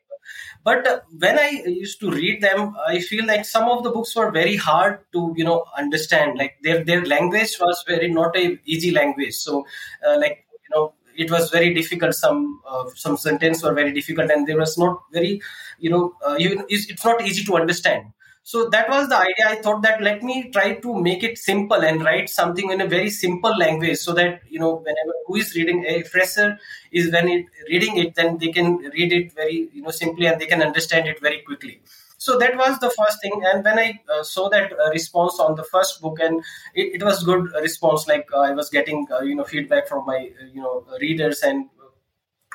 but 0.64 0.86
uh, 0.86 1.00
when 1.18 1.38
i 1.38 1.50
used 1.66 1.98
to 2.00 2.10
read 2.10 2.40
them 2.42 2.74
i 2.86 2.98
feel 3.00 3.26
like 3.26 3.44
some 3.44 3.68
of 3.74 3.82
the 3.84 3.90
books 3.90 4.14
were 4.16 4.30
very 4.30 4.56
hard 4.56 4.98
to 5.12 5.34
you 5.36 5.44
know 5.44 5.64
understand. 5.76 6.38
Like 6.38 6.58
their 6.62 6.84
their 6.84 7.04
language 7.04 7.56
was 7.60 7.84
very 7.86 8.08
not 8.12 8.36
a 8.36 8.58
easy 8.64 8.90
language. 8.90 9.34
So 9.34 9.66
uh, 10.06 10.16
like 10.18 10.44
you 10.64 10.76
know 10.76 10.92
it 11.16 11.30
was 11.30 11.50
very 11.50 11.74
difficult. 11.74 12.14
Some 12.14 12.60
uh, 12.68 12.84
some 12.94 13.16
sentence 13.16 13.62
were 13.62 13.74
very 13.74 13.92
difficult 13.92 14.30
and 14.30 14.46
there 14.46 14.58
was 14.58 14.76
not 14.78 15.02
very 15.12 15.40
you 15.78 15.90
know 15.90 16.14
uh, 16.26 16.36
you, 16.38 16.64
it's, 16.68 16.90
it's 16.90 17.04
not 17.04 17.22
easy 17.22 17.44
to 17.44 17.56
understand 17.56 18.12
so 18.42 18.68
that 18.70 18.88
was 18.88 19.08
the 19.08 19.16
idea. 19.16 19.46
I 19.46 19.56
thought 19.56 19.82
that 19.82 20.02
let 20.02 20.22
me 20.22 20.50
try 20.50 20.74
to 20.74 20.94
make 21.00 21.22
it 21.22 21.38
simple 21.38 21.82
and 21.84 22.02
write 22.02 22.28
something 22.28 22.70
in 22.70 22.80
a 22.80 22.86
very 22.86 23.10
simple 23.10 23.56
language 23.56 23.98
so 23.98 24.12
that 24.14 24.40
you 24.48 24.58
know 24.58 24.76
whenever 24.76 25.12
who 25.26 25.36
is 25.36 25.54
reading 25.54 25.84
a 25.86 26.02
fresher 26.02 26.58
is 26.90 27.12
when 27.12 27.28
it 27.28 27.46
reading 27.68 27.96
it 27.98 28.14
then 28.14 28.38
they 28.38 28.48
can 28.48 28.76
read 28.94 29.12
it 29.12 29.32
very 29.34 29.68
you 29.72 29.82
know 29.82 29.90
simply 29.90 30.26
and 30.26 30.40
they 30.40 30.46
can 30.46 30.62
understand 30.62 31.06
it 31.06 31.20
very 31.20 31.40
quickly. 31.42 31.80
So 32.16 32.38
that 32.38 32.56
was 32.56 32.78
the 32.80 32.90
first 32.90 33.22
thing. 33.22 33.40
And 33.50 33.64
when 33.64 33.78
i 33.78 34.00
uh, 34.12 34.22
saw 34.22 34.48
that 34.48 34.72
uh, 34.72 34.90
response 34.90 35.38
on 35.38 35.54
the 35.54 35.64
first 35.64 36.00
book 36.00 36.18
and 36.20 36.42
it, 36.74 36.96
it 36.96 37.02
was 37.02 37.22
good 37.22 37.46
response 37.60 38.06
like 38.08 38.26
uh, 38.32 38.40
i 38.40 38.52
was 38.52 38.68
getting 38.70 39.06
uh, 39.12 39.20
you 39.20 39.34
know 39.34 39.44
feedback 39.44 39.86
from 39.88 40.06
my 40.06 40.18
uh, 40.40 40.46
you 40.54 40.60
know 40.62 40.84
readers 41.00 41.42
and 41.42 41.68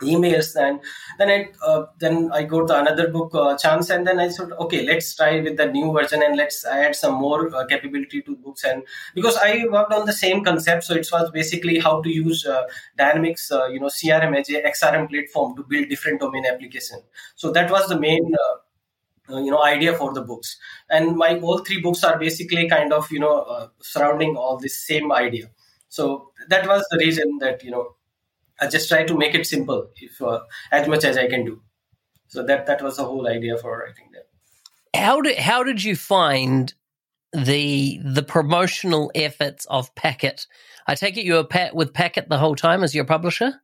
emails 0.02 0.56
and 0.56 0.80
then 1.18 1.30
i 1.30 1.50
uh, 1.66 1.86
then 2.00 2.30
i 2.34 2.44
go 2.44 2.66
to 2.66 2.78
another 2.78 3.08
book 3.10 3.34
uh, 3.34 3.56
chance 3.58 3.90
and 3.90 4.06
then 4.06 4.20
i 4.20 4.28
said 4.28 4.52
okay 4.60 4.86
let's 4.86 5.16
try 5.16 5.40
with 5.40 5.56
the 5.58 5.68
new 5.68 5.92
version 5.92 6.22
and 6.22 6.36
let's 6.36 6.66
add 6.66 6.96
some 6.96 7.16
more 7.16 7.54
uh, 7.56 7.66
capability 7.68 8.22
to 8.22 8.36
books. 8.36 8.64
And 8.64 8.84
because 9.14 9.38
i 9.38 9.66
worked 9.72 9.94
on 9.94 10.06
the 10.06 10.14
same 10.14 10.44
concept 10.44 10.84
so 10.84 10.94
it 10.96 11.08
was 11.12 11.32
basically 11.32 11.80
how 11.80 12.02
to 12.02 12.10
use 12.10 12.46
uh, 12.46 12.64
dynamics 12.98 13.52
uh, 13.52 13.68
you 13.68 13.80
know 13.80 13.88
crm 13.88 14.38
as 14.38 14.50
a 14.50 14.62
xrm 14.64 15.10
platform 15.10 15.56
to 15.56 15.64
build 15.64 15.90
different 15.90 16.20
domain 16.20 16.46
application. 16.46 17.02
So 17.36 17.52
that 17.52 17.72
was 17.72 17.88
the 17.88 18.00
main 18.00 18.34
uh, 19.30 19.40
you 19.42 19.52
know 19.52 19.64
idea 19.64 19.94
for 19.94 20.14
the 20.14 20.22
books. 20.22 20.58
And 20.90 21.16
my 21.16 21.40
all 21.40 21.60
three 21.60 21.82
books 21.82 22.04
are 22.04 22.20
basically 22.20 22.68
kind 22.70 22.94
of 22.94 23.12
you 23.12 23.20
know 23.20 23.70
surrounding 23.82 24.36
all 24.36 24.58
this 24.58 24.78
same 24.86 25.12
idea. 25.12 25.50
So 25.90 26.32
that 26.50 26.68
was 26.68 26.86
the 26.92 26.98
reason 26.98 27.38
that 27.40 27.64
you 27.64 27.72
know 27.72 27.96
I 28.59 28.67
just 28.67 28.88
try 28.88 29.03
to 29.03 29.17
make 29.17 29.35
it 29.35 29.45
simple, 29.45 29.89
if 29.97 30.21
uh, 30.21 30.41
as 30.71 30.88
much 30.88 31.03
as 31.03 31.17
I 31.17 31.27
can 31.27 31.45
do. 31.45 31.62
So 32.27 32.43
that 32.43 32.65
that 32.67 32.81
was 32.81 32.97
the 32.97 33.03
whole 33.03 33.27
idea 33.27 33.57
for 33.57 33.77
writing 33.77 34.09
that. 34.13 34.27
How 35.00 35.21
did 35.21 35.38
how 35.38 35.63
did 35.63 35.83
you 35.83 35.95
find 35.95 36.74
the 37.33 38.00
the 38.03 38.24
promotional 38.24 39.12
efforts 39.13 39.65
of 39.65 39.93
Packt? 39.95 40.47
I 40.88 40.95
take 40.95 41.17
it 41.17 41.25
you 41.25 41.33
were 41.33 41.43
pat 41.43 41.75
with 41.75 41.93
Packt 41.93 42.29
the 42.29 42.38
whole 42.38 42.55
time 42.55 42.83
as 42.83 42.95
your 42.95 43.05
publisher. 43.05 43.62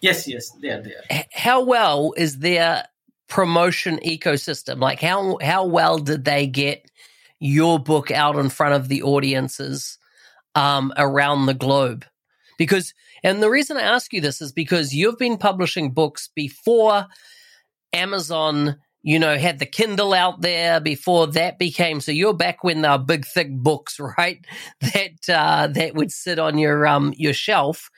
Yes, 0.00 0.26
yes, 0.26 0.50
they 0.60 0.70
are 0.70 0.82
there. 0.82 1.26
How 1.32 1.64
well 1.64 2.12
is 2.16 2.40
their 2.40 2.84
promotion 3.28 3.98
ecosystem? 4.04 4.80
Like 4.80 5.00
how 5.00 5.38
how 5.40 5.64
well 5.64 5.98
did 5.98 6.24
they 6.24 6.46
get 6.46 6.90
your 7.38 7.78
book 7.78 8.10
out 8.10 8.36
in 8.36 8.48
front 8.48 8.74
of 8.74 8.88
the 8.88 9.02
audiences 9.02 9.98
um, 10.54 10.92
around 10.96 11.46
the 11.46 11.54
globe? 11.54 12.04
Because 12.58 12.94
and 13.22 13.42
the 13.42 13.50
reason 13.50 13.76
I 13.76 13.82
ask 13.82 14.12
you 14.12 14.20
this 14.20 14.40
is 14.40 14.52
because 14.52 14.94
you've 14.94 15.18
been 15.18 15.38
publishing 15.38 15.92
books 15.92 16.28
before 16.34 17.06
Amazon, 17.92 18.76
you 19.02 19.18
know, 19.18 19.36
had 19.36 19.58
the 19.58 19.66
Kindle 19.66 20.12
out 20.12 20.40
there, 20.40 20.80
before 20.80 21.26
that 21.28 21.58
became 21.58 22.00
so 22.00 22.12
you're 22.12 22.34
back 22.34 22.64
when 22.64 22.82
they 22.82 22.88
were 22.88 22.98
big 22.98 23.26
thick 23.26 23.50
books, 23.52 24.00
right? 24.18 24.44
That 24.80 25.28
uh, 25.28 25.66
that 25.68 25.94
would 25.94 26.10
sit 26.10 26.38
on 26.38 26.58
your 26.58 26.86
um 26.86 27.14
your 27.16 27.34
shelf. 27.34 27.90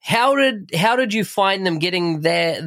How 0.00 0.36
did 0.36 0.70
how 0.74 0.96
did 0.96 1.14
you 1.14 1.24
find 1.24 1.66
them 1.66 1.78
getting 1.78 2.20
that 2.20 2.60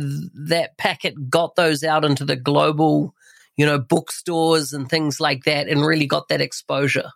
that 0.47 0.77
Packt 0.77 1.29
got 1.29 1.55
those 1.55 1.83
out 1.83 2.03
into 2.03 2.25
the 2.25 2.35
global, 2.35 3.13
you 3.55 3.65
know, 3.65 3.79
bookstores 3.79 4.73
and 4.73 4.89
things 4.89 5.19
like 5.19 5.43
that 5.43 5.67
and 5.67 5.85
really 5.85 6.07
got 6.07 6.29
that 6.29 6.41
exposure? 6.41 7.11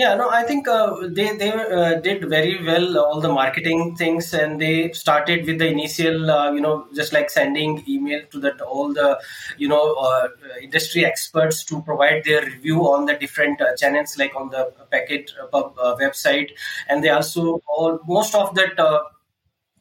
Yeah, 0.00 0.14
no, 0.14 0.28
I 0.30 0.42
think 0.44 0.68
uh, 0.68 1.08
they 1.08 1.36
they 1.36 1.50
uh, 1.50 1.94
did 1.94 2.28
very 2.28 2.62
well 2.64 2.98
all 2.98 3.20
the 3.20 3.30
marketing 3.30 3.96
things, 3.96 4.32
and 4.32 4.60
they 4.60 4.92
started 4.92 5.44
with 5.46 5.58
the 5.58 5.66
initial, 5.66 6.30
uh, 6.30 6.52
you 6.52 6.60
know, 6.60 6.86
just 6.94 7.12
like 7.12 7.30
sending 7.30 7.82
email 7.88 8.20
to 8.30 8.38
that 8.40 8.60
all 8.60 8.92
the, 8.92 9.18
you 9.56 9.66
know, 9.66 9.94
uh, 9.94 10.28
industry 10.62 11.04
experts 11.04 11.64
to 11.64 11.82
provide 11.82 12.22
their 12.24 12.42
review 12.44 12.82
on 12.92 13.06
the 13.06 13.14
different 13.14 13.60
uh, 13.60 13.74
channels, 13.76 14.16
like 14.18 14.36
on 14.36 14.50
the 14.50 14.72
Packt 14.92 15.30
pub 15.50 15.74
uh, 15.82 15.96
website, 15.96 16.50
and 16.88 17.02
they 17.02 17.08
also 17.08 17.60
all 17.66 17.98
most 18.06 18.34
of 18.36 18.54
that. 18.54 18.78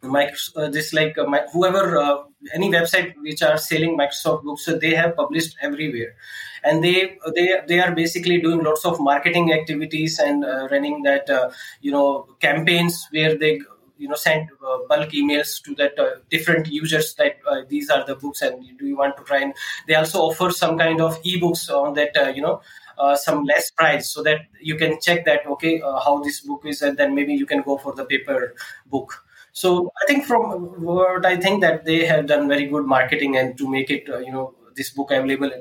Microsoft, 0.04 0.74
this 0.74 0.94
like 0.94 1.16
my, 1.27 1.42
whoever 1.54 2.25
any 2.54 2.70
website 2.70 3.13
which 3.22 3.42
are 3.42 3.58
selling 3.58 3.98
Microsoft 3.98 4.44
books, 4.44 4.66
so 4.66 4.77
they 4.77 4.94
have 4.94 5.16
published 5.16 5.58
everywhere. 5.62 6.16
And 6.63 6.84
they 6.84 7.18
they 7.36 7.60
they 7.68 7.80
are 7.80 7.94
basically 7.94 8.42
doing 8.42 8.63
lots 8.63 8.86
of 8.86 9.00
marketing 9.00 9.54
activities 9.54 10.20
and 10.20 10.44
uh, 10.44 10.68
running 10.72 11.04
that 11.04 11.30
uh, 11.30 11.51
you 11.82 11.92
know 11.92 12.27
campaigns 12.39 13.08
where 13.12 13.38
they 13.38 13.60
you 13.98 14.08
know 14.08 14.16
send 14.16 14.50
uh, 14.66 14.77
bulk 14.89 15.10
emails 15.12 15.62
to 15.63 15.75
that 15.75 15.98
uh, 16.00 16.16
different 16.30 16.68
users 16.68 17.13
that 17.16 17.38
uh, 17.50 17.62
these 17.68 17.89
are 17.89 18.06
the 18.06 18.16
books 18.16 18.42
and 18.42 18.77
do 18.77 18.86
you 18.86 18.98
want 18.98 19.18
to 19.18 19.24
try 19.24 19.39
and 19.39 19.54
they 19.88 19.96
also 19.96 20.20
offer 20.20 20.51
some 20.51 20.77
kind 20.77 21.01
of 21.01 21.22
ebooks 21.24 21.70
on 21.70 21.94
that 21.94 22.16
uh, 22.18 22.30
you 22.30 22.42
know 22.42 22.62
uh, 22.98 23.16
some 23.16 23.44
less 23.44 23.72
price 23.72 24.12
so 24.12 24.24
that 24.24 24.42
you 24.62 24.75
can 24.75 25.00
check 25.01 25.25
that 25.25 25.46
okay 25.48 25.82
uh, 25.82 26.00
how 26.00 26.22
this 26.24 26.42
book 26.42 26.62
is 26.66 26.82
and 26.82 26.98
then 26.98 27.16
maybe 27.16 27.34
you 27.34 27.46
can 27.46 27.62
go 27.62 27.77
for 27.77 27.94
the 27.94 28.06
paper 28.06 28.54
book 28.86 29.24
so 29.62 29.92
i 30.02 30.06
think 30.08 30.26
from 30.30 30.42
what 30.88 31.26
i 31.26 31.36
think 31.46 31.62
that 31.66 31.86
they 31.90 32.00
have 32.06 32.26
done 32.32 32.48
very 32.48 32.66
good 32.74 32.86
marketing 32.96 33.38
and 33.38 33.58
to 33.58 33.70
make 33.76 33.90
it 33.98 34.08
you 34.26 34.32
know 34.32 34.48
this 34.78 34.92
book 34.92 35.12
available 35.12 35.52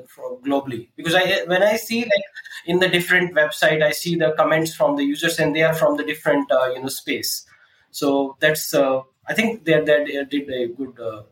globally. 0.45 0.87
Because 0.95 1.15
i 1.15 1.43
when 1.47 1.63
i 1.63 1.75
see 1.75 2.01
like 2.01 2.27
in 2.65 2.79
the 2.79 2.87
different 2.87 3.35
website 3.35 3.83
i 3.83 3.91
see 3.91 4.15
the 4.15 4.33
comments 4.37 4.73
from 4.73 4.95
the 4.95 5.03
users 5.03 5.39
and 5.39 5.55
they 5.55 5.63
are 5.63 5.73
from 5.73 5.97
the 5.97 6.03
different 6.03 6.49
uh, 6.51 6.69
you 6.73 6.81
know 6.81 6.87
space. 6.87 7.45
So 7.91 8.37
that's 8.39 8.73
uh, 8.73 9.01
i 9.27 9.33
think 9.33 9.65
they, 9.65 9.81
they 9.81 10.23
did 10.29 10.49
a 10.49 10.67
good 10.67 10.99
uh, 10.99 11.23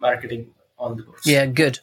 marketing 0.00 0.46
on 0.78 0.96
the 0.96 1.02
books 1.02 1.26
yeah 1.26 1.46
good. 1.46 1.80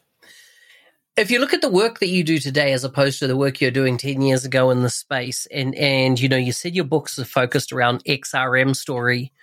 If 1.18 1.30
you 1.30 1.40
look 1.40 1.54
at 1.54 1.62
the 1.62 1.70
work 1.70 2.00
that 2.00 2.08
you 2.08 2.24
do 2.24 2.40
today 2.40 2.72
as 2.72 2.86
opposed 2.86 3.20
to 3.20 3.28
the 3.28 3.36
work 3.36 3.60
you're 3.60 3.72
doing 3.72 3.98
10 3.98 4.22
years 4.22 4.46
ago 4.46 4.70
in 4.70 4.84
the 4.84 4.90
space 4.90 5.48
and 5.52 5.76
and 5.76 6.18
you 6.18 6.30
know 6.30 6.38
you 6.38 6.54
said 6.54 6.76
your 6.76 6.86
books 6.86 7.20
are 7.20 7.26
focused 7.26 7.74
around 7.74 8.04
xrm 8.06 8.74
story 8.74 9.34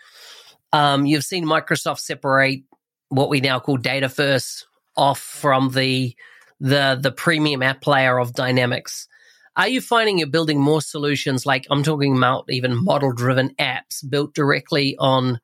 um, 0.76 1.06
you've 1.06 1.24
seen 1.24 1.46
microsoft 1.46 2.00
separate 2.00 2.62
what 3.08 3.30
we 3.30 3.40
now 3.40 3.58
call 3.58 3.78
Dataverse 3.78 4.64
off 4.96 5.18
from 5.18 5.70
the 5.70 6.14
the 6.60 6.98
the 7.00 7.12
premium 7.12 7.62
app 7.62 7.86
layer 7.86 8.18
of 8.18 8.34
Dynamics. 8.34 9.08
Are 9.56 9.68
you 9.68 9.80
finding 9.80 10.18
you're 10.18 10.28
building 10.28 10.60
more 10.60 10.82
solutions 10.82 11.46
like 11.46 11.66
I'm 11.70 11.82
talking 11.82 12.14
about 12.14 12.44
even 12.50 12.84
model 12.84 13.12
driven 13.12 13.54
apps 13.54 14.06
built 14.06 14.34
directly 14.34 14.96
on 14.98 15.40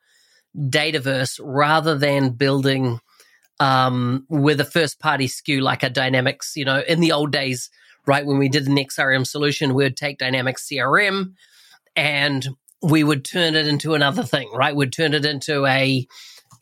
Dataverse 0.55 1.41
rather 1.43 1.97
than 1.97 2.31
building 2.31 3.01
um, 3.59 4.27
with 4.29 4.61
a 4.61 4.67
first 4.67 5.01
party 5.01 5.29
SKU 5.29 5.63
like 5.63 5.83
a 5.83 5.89
Dynamics? 5.89 6.53
You 6.57 6.67
know, 6.67 6.83
in 6.87 7.01
the 7.01 7.13
old 7.13 7.33
days, 7.33 7.71
right, 8.07 8.27
when 8.27 8.39
we 8.39 8.51
did 8.51 8.67
an 8.67 8.77
XRM 8.77 9.27
solution, 9.27 9.73
we 9.73 9.85
would 9.85 9.97
take 9.97 10.19
Dynamics 10.19 10.69
CRM 10.71 11.33
and 11.97 12.49
we 12.83 13.05
would 13.05 13.25
turn 13.25 13.55
it 13.55 13.67
into 13.67 13.95
another 13.95 14.23
thing, 14.23 14.51
right? 14.53 14.75
We'd 14.75 14.93
turn 14.93 15.15
it 15.15 15.25
into 15.25 15.67
a 15.67 16.07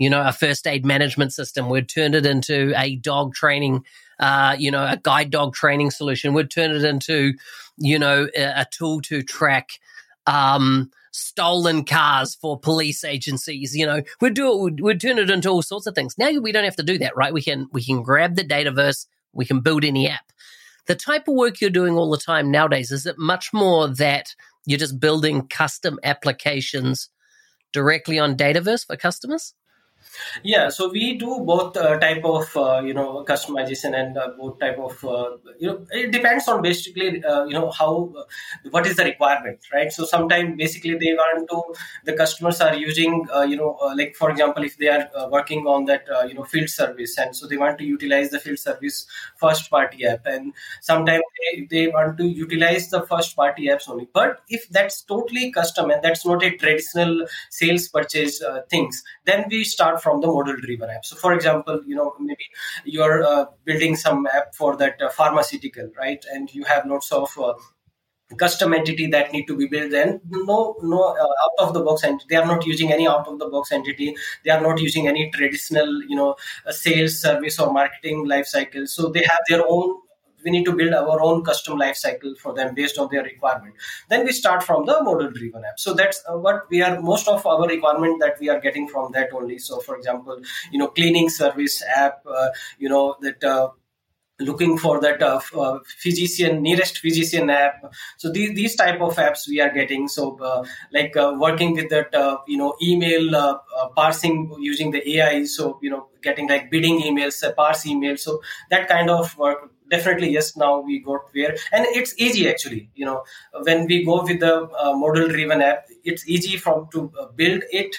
you 0.01 0.09
know, 0.09 0.27
a 0.27 0.33
first 0.33 0.67
aid 0.67 0.85
management 0.85 1.31
system. 1.31 1.69
We'd 1.69 1.89
turn 1.89 2.15
it 2.15 2.25
into 2.25 2.73
a 2.75 2.97
dog 2.97 3.35
training, 3.35 3.85
uh, 4.19 4.57
you 4.59 4.71
know, 4.71 4.83
a 4.83 4.97
guide 4.97 5.31
dog 5.31 5.53
training 5.55 5.91
solution. 5.91 6.33
We'd 6.33 6.51
turn 6.51 6.71
it 6.71 6.85
into, 6.85 7.35
you 7.77 7.99
know, 7.99 8.27
a, 8.35 8.63
a 8.63 8.67
tool 8.71 9.03
to 9.03 9.23
track 9.23 9.69
um, 10.27 10.91
stolen 11.13 11.85
cars 11.85 12.35
for 12.35 12.59
police 12.59 13.05
agencies. 13.05 13.77
You 13.77 13.85
know, 13.85 14.03
we'd 14.23 14.33
do 14.33 14.51
it. 14.51 14.63
We'd, 14.63 14.81
we'd 14.81 15.01
turn 15.03 15.19
it 15.19 15.29
into 15.29 15.51
all 15.51 15.61
sorts 15.61 15.87
of 15.87 15.95
things. 15.95 16.17
Now 16.17 16.31
we 16.39 16.51
don't 16.51 16.65
have 16.65 16.77
to 16.77 16.83
do 16.83 16.97
that, 16.97 17.15
right? 17.15 17.35
We 17.35 17.43
can 17.43 17.69
we 17.71 17.85
can 17.85 18.03
grab 18.03 18.37
the 18.37 18.45
Dataverse. 18.45 19.07
We 19.35 19.45
can 19.45 19.61
build 19.61 19.85
any 19.85 20.09
app. 20.09 20.33
The 20.87 20.95
type 20.97 21.29
of 21.29 21.35
work 21.35 21.61
you're 21.61 21.69
doing 21.69 21.95
all 21.95 22.11
the 22.11 22.17
time 22.17 22.51
nowadays 22.51 22.91
is 22.91 23.05
it 23.05 23.19
much 23.19 23.53
more 23.53 23.87
that 23.87 24.35
you're 24.67 24.79
just 24.79 25.01
building 25.01 25.47
custom 25.49 25.99
applications 26.05 27.09
directly 27.73 28.19
on 28.19 28.37
Dataverse 28.37 28.87
for 28.87 28.97
customers? 28.97 29.55
Yeah, 30.43 30.69
so 30.69 30.91
we 30.91 31.17
do 31.19 31.41
both 31.41 31.77
uh, 31.77 31.99
type 31.99 32.25
of 32.25 32.57
uh, 32.57 32.81
you 32.85 32.95
know 32.95 33.25
customization 33.25 33.95
and 33.99 34.17
uh, 34.17 34.29
both 34.39 34.59
type 34.59 34.79
of 34.79 35.03
uh, 35.05 35.37
you 35.59 35.69
know 35.69 35.87
it 35.91 36.11
depends 36.13 36.49
on 36.49 36.63
basically 36.63 37.23
uh, 37.25 37.45
you 37.45 37.55
know 37.55 37.71
how 37.71 38.13
uh, 38.17 38.23
what 38.71 38.87
is 38.87 38.97
the 38.97 39.05
requirement, 39.05 39.59
right? 39.73 39.93
So 39.93 40.05
sometimes 40.05 40.57
basically 40.57 40.95
they 40.99 41.13
want 41.15 41.49
to 41.51 41.75
the 42.05 42.13
customers 42.17 42.61
are 42.61 42.75
using 42.75 43.27
you 43.49 43.57
know 43.57 43.77
like 43.97 44.15
for 44.17 44.31
example 44.31 44.65
if 44.65 44.77
they 44.79 44.89
are 44.89 45.09
working 45.31 45.67
on 45.67 45.85
that 45.87 46.05
you 46.29 46.35
know 46.35 46.45
field 46.45 46.69
service 46.69 47.17
and 47.19 47.35
so 47.35 47.47
they 47.47 47.57
want 47.57 47.79
to 47.79 47.85
utilize 47.85 48.31
the 48.31 48.39
field 48.39 48.59
service 48.59 49.07
first 49.37 49.71
party 49.71 50.07
app 50.07 50.27
and 50.27 50.53
sometimes 50.81 51.23
they, 51.41 51.67
they 51.71 51.87
want 51.89 52.17
to 52.19 52.27
utilize 52.27 52.89
the 52.91 53.03
first 53.07 53.37
party 53.37 53.67
apps 53.67 53.89
only. 53.89 54.09
But 54.13 54.41
if 54.49 54.69
that's 54.69 55.03
totally 55.03 55.51
custom 55.53 55.91
and 55.91 56.03
that's 56.03 56.25
not 56.27 56.43
a 56.43 56.57
traditional 56.57 57.27
sales 57.51 57.89
purchase 57.89 58.43
things, 58.69 59.03
then 59.25 59.45
we 59.51 59.65
start 59.65 59.90
from 59.99 60.21
the 60.21 60.27
model 60.27 60.57
driven 60.57 60.91
app. 60.91 61.05
So 61.05 61.17
for 61.17 61.33
example 61.35 61.81
you 61.87 61.97
know 61.97 62.15
maybe 62.19 62.47
you're 62.85 63.25
uh, 63.25 63.47
building 63.65 63.97
some 63.97 64.27
app 64.33 64.55
for 64.55 64.77
that 64.77 65.01
uh, 65.01 65.09
pharmaceutical 65.11 65.91
right? 65.99 66.25
And 66.33 66.53
you 66.55 66.65
have 66.65 66.87
lots 66.87 67.13
of 67.13 67.37
uh, 67.39 67.55
custom 68.37 68.73
entity 68.73 69.07
that 69.09 69.33
need 69.33 69.47
to 69.47 69.57
be 69.57 69.67
built 69.67 69.93
and 69.93 70.21
no 70.31 70.77
no 70.83 71.03
uh, 71.03 71.35
out 71.45 71.67
of 71.67 71.75
the 71.75 71.81
box 71.81 72.05
entity 72.05 72.27
they 72.31 72.37
are 72.37 72.47
not 72.47 72.65
using 72.65 72.93
any 72.93 73.09
out 73.09 73.27
of 73.27 73.39
the 73.39 73.49
box 73.49 73.73
entity. 73.73 74.15
They 74.45 74.51
are 74.53 74.61
not 74.61 74.81
using 74.81 75.09
any 75.09 75.31
traditional 75.33 76.03
you 76.05 76.17
know 76.17 76.37
uh, 76.67 76.73
sales 76.73 77.21
service 77.21 77.59
or 77.59 77.73
marketing 77.73 78.27
life 78.29 78.47
cycle. 78.47 78.87
So 78.87 79.09
they 79.09 79.25
have 79.29 79.41
their 79.49 79.63
own 79.69 79.97
we 80.45 80.51
need 80.51 80.65
to 80.65 80.73
build 80.73 80.93
our 80.95 81.21
own 81.21 81.45
custom 81.45 81.79
life 81.79 81.97
cycle 81.97 82.35
for 82.37 82.55
them 82.55 82.75
based 82.75 82.99
on 82.99 83.09
their 83.11 83.23
requirement. 83.23 83.75
Then 84.09 84.25
we 84.25 84.33
start 84.33 84.63
from 84.63 84.87
the 84.87 85.03
model 85.03 85.31
driven 85.31 85.65
app. 85.65 85.79
So 85.79 85.95
that's 85.95 86.23
uh, 86.29 86.37
what 86.37 86.69
we 86.71 86.83
are 86.83 87.01
most 87.01 87.29
of 87.29 87.47
our 87.47 87.67
requirement 87.67 88.21
that 88.21 88.39
we 88.41 88.49
are 88.49 88.61
getting 88.61 88.89
from 88.89 89.13
that 89.13 89.33
only. 89.33 89.59
So 89.59 89.81
for 89.81 89.97
example 89.97 90.41
you 90.71 90.79
know 90.79 90.89
cleaning 90.89 91.29
service 91.29 91.83
app 91.97 92.21
uh, 92.27 92.49
you 92.79 92.89
know 92.89 93.17
that 93.21 93.43
uh, 93.45 93.71
looking 94.39 94.79
for 94.79 95.01
that 95.01 95.23
uh, 95.23 95.41
uh, 95.57 95.79
physician 95.85 96.63
nearest 96.63 96.99
physician 96.99 97.51
app. 97.51 97.93
So 98.17 98.31
these, 98.31 98.55
these 98.55 98.75
type 98.75 99.01
of 99.01 99.17
apps 99.17 99.47
we 99.47 99.61
are 99.61 99.71
getting. 99.71 100.09
So 100.09 100.39
uh, 100.41 100.65
like 100.93 101.17
uh, 101.17 101.35
working 101.39 101.75
with 101.75 101.91
that 101.91 102.13
you 102.47 102.57
know 102.57 102.75
email 102.83 103.61
parsing 103.97 104.55
using 104.59 104.91
the 104.91 105.17
ai 105.17 105.45
so 105.45 105.79
you 105.83 105.91
know 105.91 106.09
getting 106.23 106.49
like 106.49 106.71
bidding 106.71 107.01
emails 107.01 107.43
parse 107.55 107.85
emails. 107.85 108.21
So 108.21 108.41
that 108.71 108.89
kind 108.89 109.11
of 109.11 109.37
work 109.39 109.71
definitely 109.91 110.31
yes 110.31 110.57
now 110.57 110.81
we 110.81 110.99
got 111.01 111.21
where 111.33 111.57
and 111.73 111.87
it's 112.01 112.15
easy 112.19 112.49
actually. 112.49 112.91
You 112.95 113.07
know 113.07 113.25
when 113.63 113.87
we 113.87 114.05
go 114.05 114.23
with 114.23 114.41
the 114.41 114.69
model 115.05 115.29
driven 115.29 115.63
app 115.63 115.89
it's 116.05 116.29
easy 116.29 116.57
from 116.57 116.89
to 116.93 117.13
build 117.37 117.63
it 117.71 117.97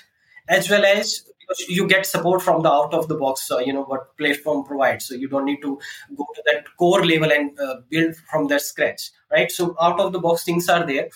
as 0.47 0.69
well 0.69 0.85
as 0.85 1.23
you 1.67 1.85
get 1.87 2.05
support 2.05 2.41
from 2.41 2.61
the 2.63 2.71
out 2.71 2.93
of 2.93 3.07
the 3.09 3.15
box 3.15 3.51
uh, 3.51 3.57
you 3.57 3.73
know 3.73 3.83
what 3.83 4.17
platform 4.17 4.63
provides. 4.63 5.05
So 5.05 5.15
you 5.15 5.27
don't 5.27 5.45
need 5.45 5.61
to 5.61 5.79
go 6.15 6.27
to 6.35 6.43
that 6.45 6.65
core 6.77 7.05
level 7.05 7.31
and 7.31 7.59
uh, 7.59 7.81
build 7.89 8.15
from 8.15 8.47
that 8.47 8.61
scratch 8.61 9.11
right? 9.31 9.51
So 9.51 9.75
out 9.81 9.99
of 9.99 10.11
the 10.11 10.19
box 10.19 10.43
things 10.43 10.69
are 10.69 10.85
there. 10.85 11.09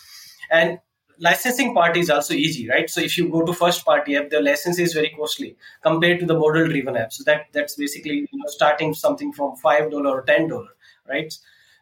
And 0.52 0.80
licensing 1.20 1.74
part 1.74 1.98
is 1.98 2.10
also 2.10 2.34
easy 2.34 2.68
right? 2.70 2.90
So 2.90 3.02
if 3.02 3.18
you 3.18 3.30
go 3.30 3.46
to 3.46 3.54
first 3.54 3.86
party 3.86 4.16
app 4.16 4.30
the 4.30 4.42
license 4.42 4.80
is 4.80 4.94
very 4.94 5.10
costly 5.10 5.56
compared 5.82 6.20
to 6.20 6.26
the 6.26 6.34
model 6.34 6.68
driven 6.68 6.98
app. 6.98 7.14
So 7.14 7.24
that 7.26 7.48
that's 7.54 7.76
basically 7.76 8.16
you 8.32 8.40
know 8.40 8.48
starting 8.48 8.94
something 8.94 9.34
from 9.34 9.56
five 9.58 9.92
dollar 9.92 10.12
or 10.20 10.22
ten 10.24 10.48
dollar 10.48 10.70
right? 11.08 11.34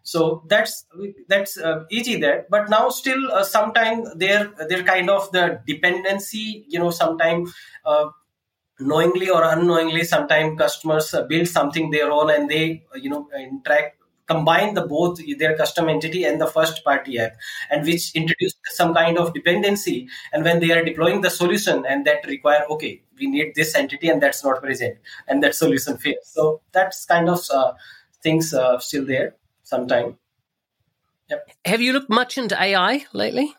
So 0.03 0.43
that's 0.49 0.85
that's 1.29 1.57
uh, 1.57 1.85
easy 1.89 2.19
there. 2.19 2.45
But 2.49 2.69
now 2.69 2.89
still 2.89 3.31
uh, 3.31 3.43
sometime 3.43 4.03
they're 4.17 4.51
they're 4.69 4.83
kind 4.83 5.09
of 5.09 5.31
the 5.31 5.61
dependency 5.65 6.65
you 6.67 6.79
know 6.79 6.91
sometimes. 6.91 7.53
uh, 7.85 8.09
knowingly 8.79 9.29
or 9.29 9.43
unknowingly 9.43 10.03
sometimes 10.03 10.57
customers 10.57 11.13
uh, 11.13 11.23
build 11.23 11.47
something 11.47 11.91
their 11.91 12.11
own 12.11 12.29
and 12.31 12.49
they 12.49 12.83
you 12.95 13.09
know 13.09 13.29
interact 13.37 13.97
combine 14.33 14.73
the 14.73 14.85
both 14.93 15.19
their 15.37 15.55
custom 15.57 15.89
entity 15.89 16.23
and 16.23 16.41
the 16.41 16.47
first 16.47 16.83
party 16.83 17.19
app 17.19 17.33
and 17.69 17.85
which 17.85 18.15
introduce 18.15 18.53
some 18.79 18.93
kind 18.93 19.17
of 19.17 19.33
dependency. 19.33 20.07
And 20.31 20.43
when 20.43 20.59
they 20.59 20.71
are 20.71 20.83
deploying 20.83 21.21
the 21.21 21.29
solution 21.29 21.85
and 21.85 22.05
that 22.05 22.25
require 22.27 22.65
okay 22.69 23.01
we 23.19 23.27
need 23.27 23.53
this 23.55 23.75
entity 23.75 24.09
and 24.09 24.21
that's 24.21 24.43
not 24.43 24.61
present 24.61 24.97
and 25.27 25.43
that 25.43 25.55
solution 25.55 25.97
fails. 25.97 26.25
So 26.25 26.61
that's 26.71 27.05
kind 27.05 27.29
of 27.29 27.39
uh, 27.53 27.73
things 28.21 28.53
uh, 28.53 28.79
still 28.79 29.05
there 29.05 29.35
sometime. 29.63 30.17
Yep. 31.29 31.49
have 31.65 31.81
you 31.81 31.93
looked 31.93 32.09
much 32.09 32.37
into 32.37 32.61
ai 32.61 33.05
lately 33.13 33.55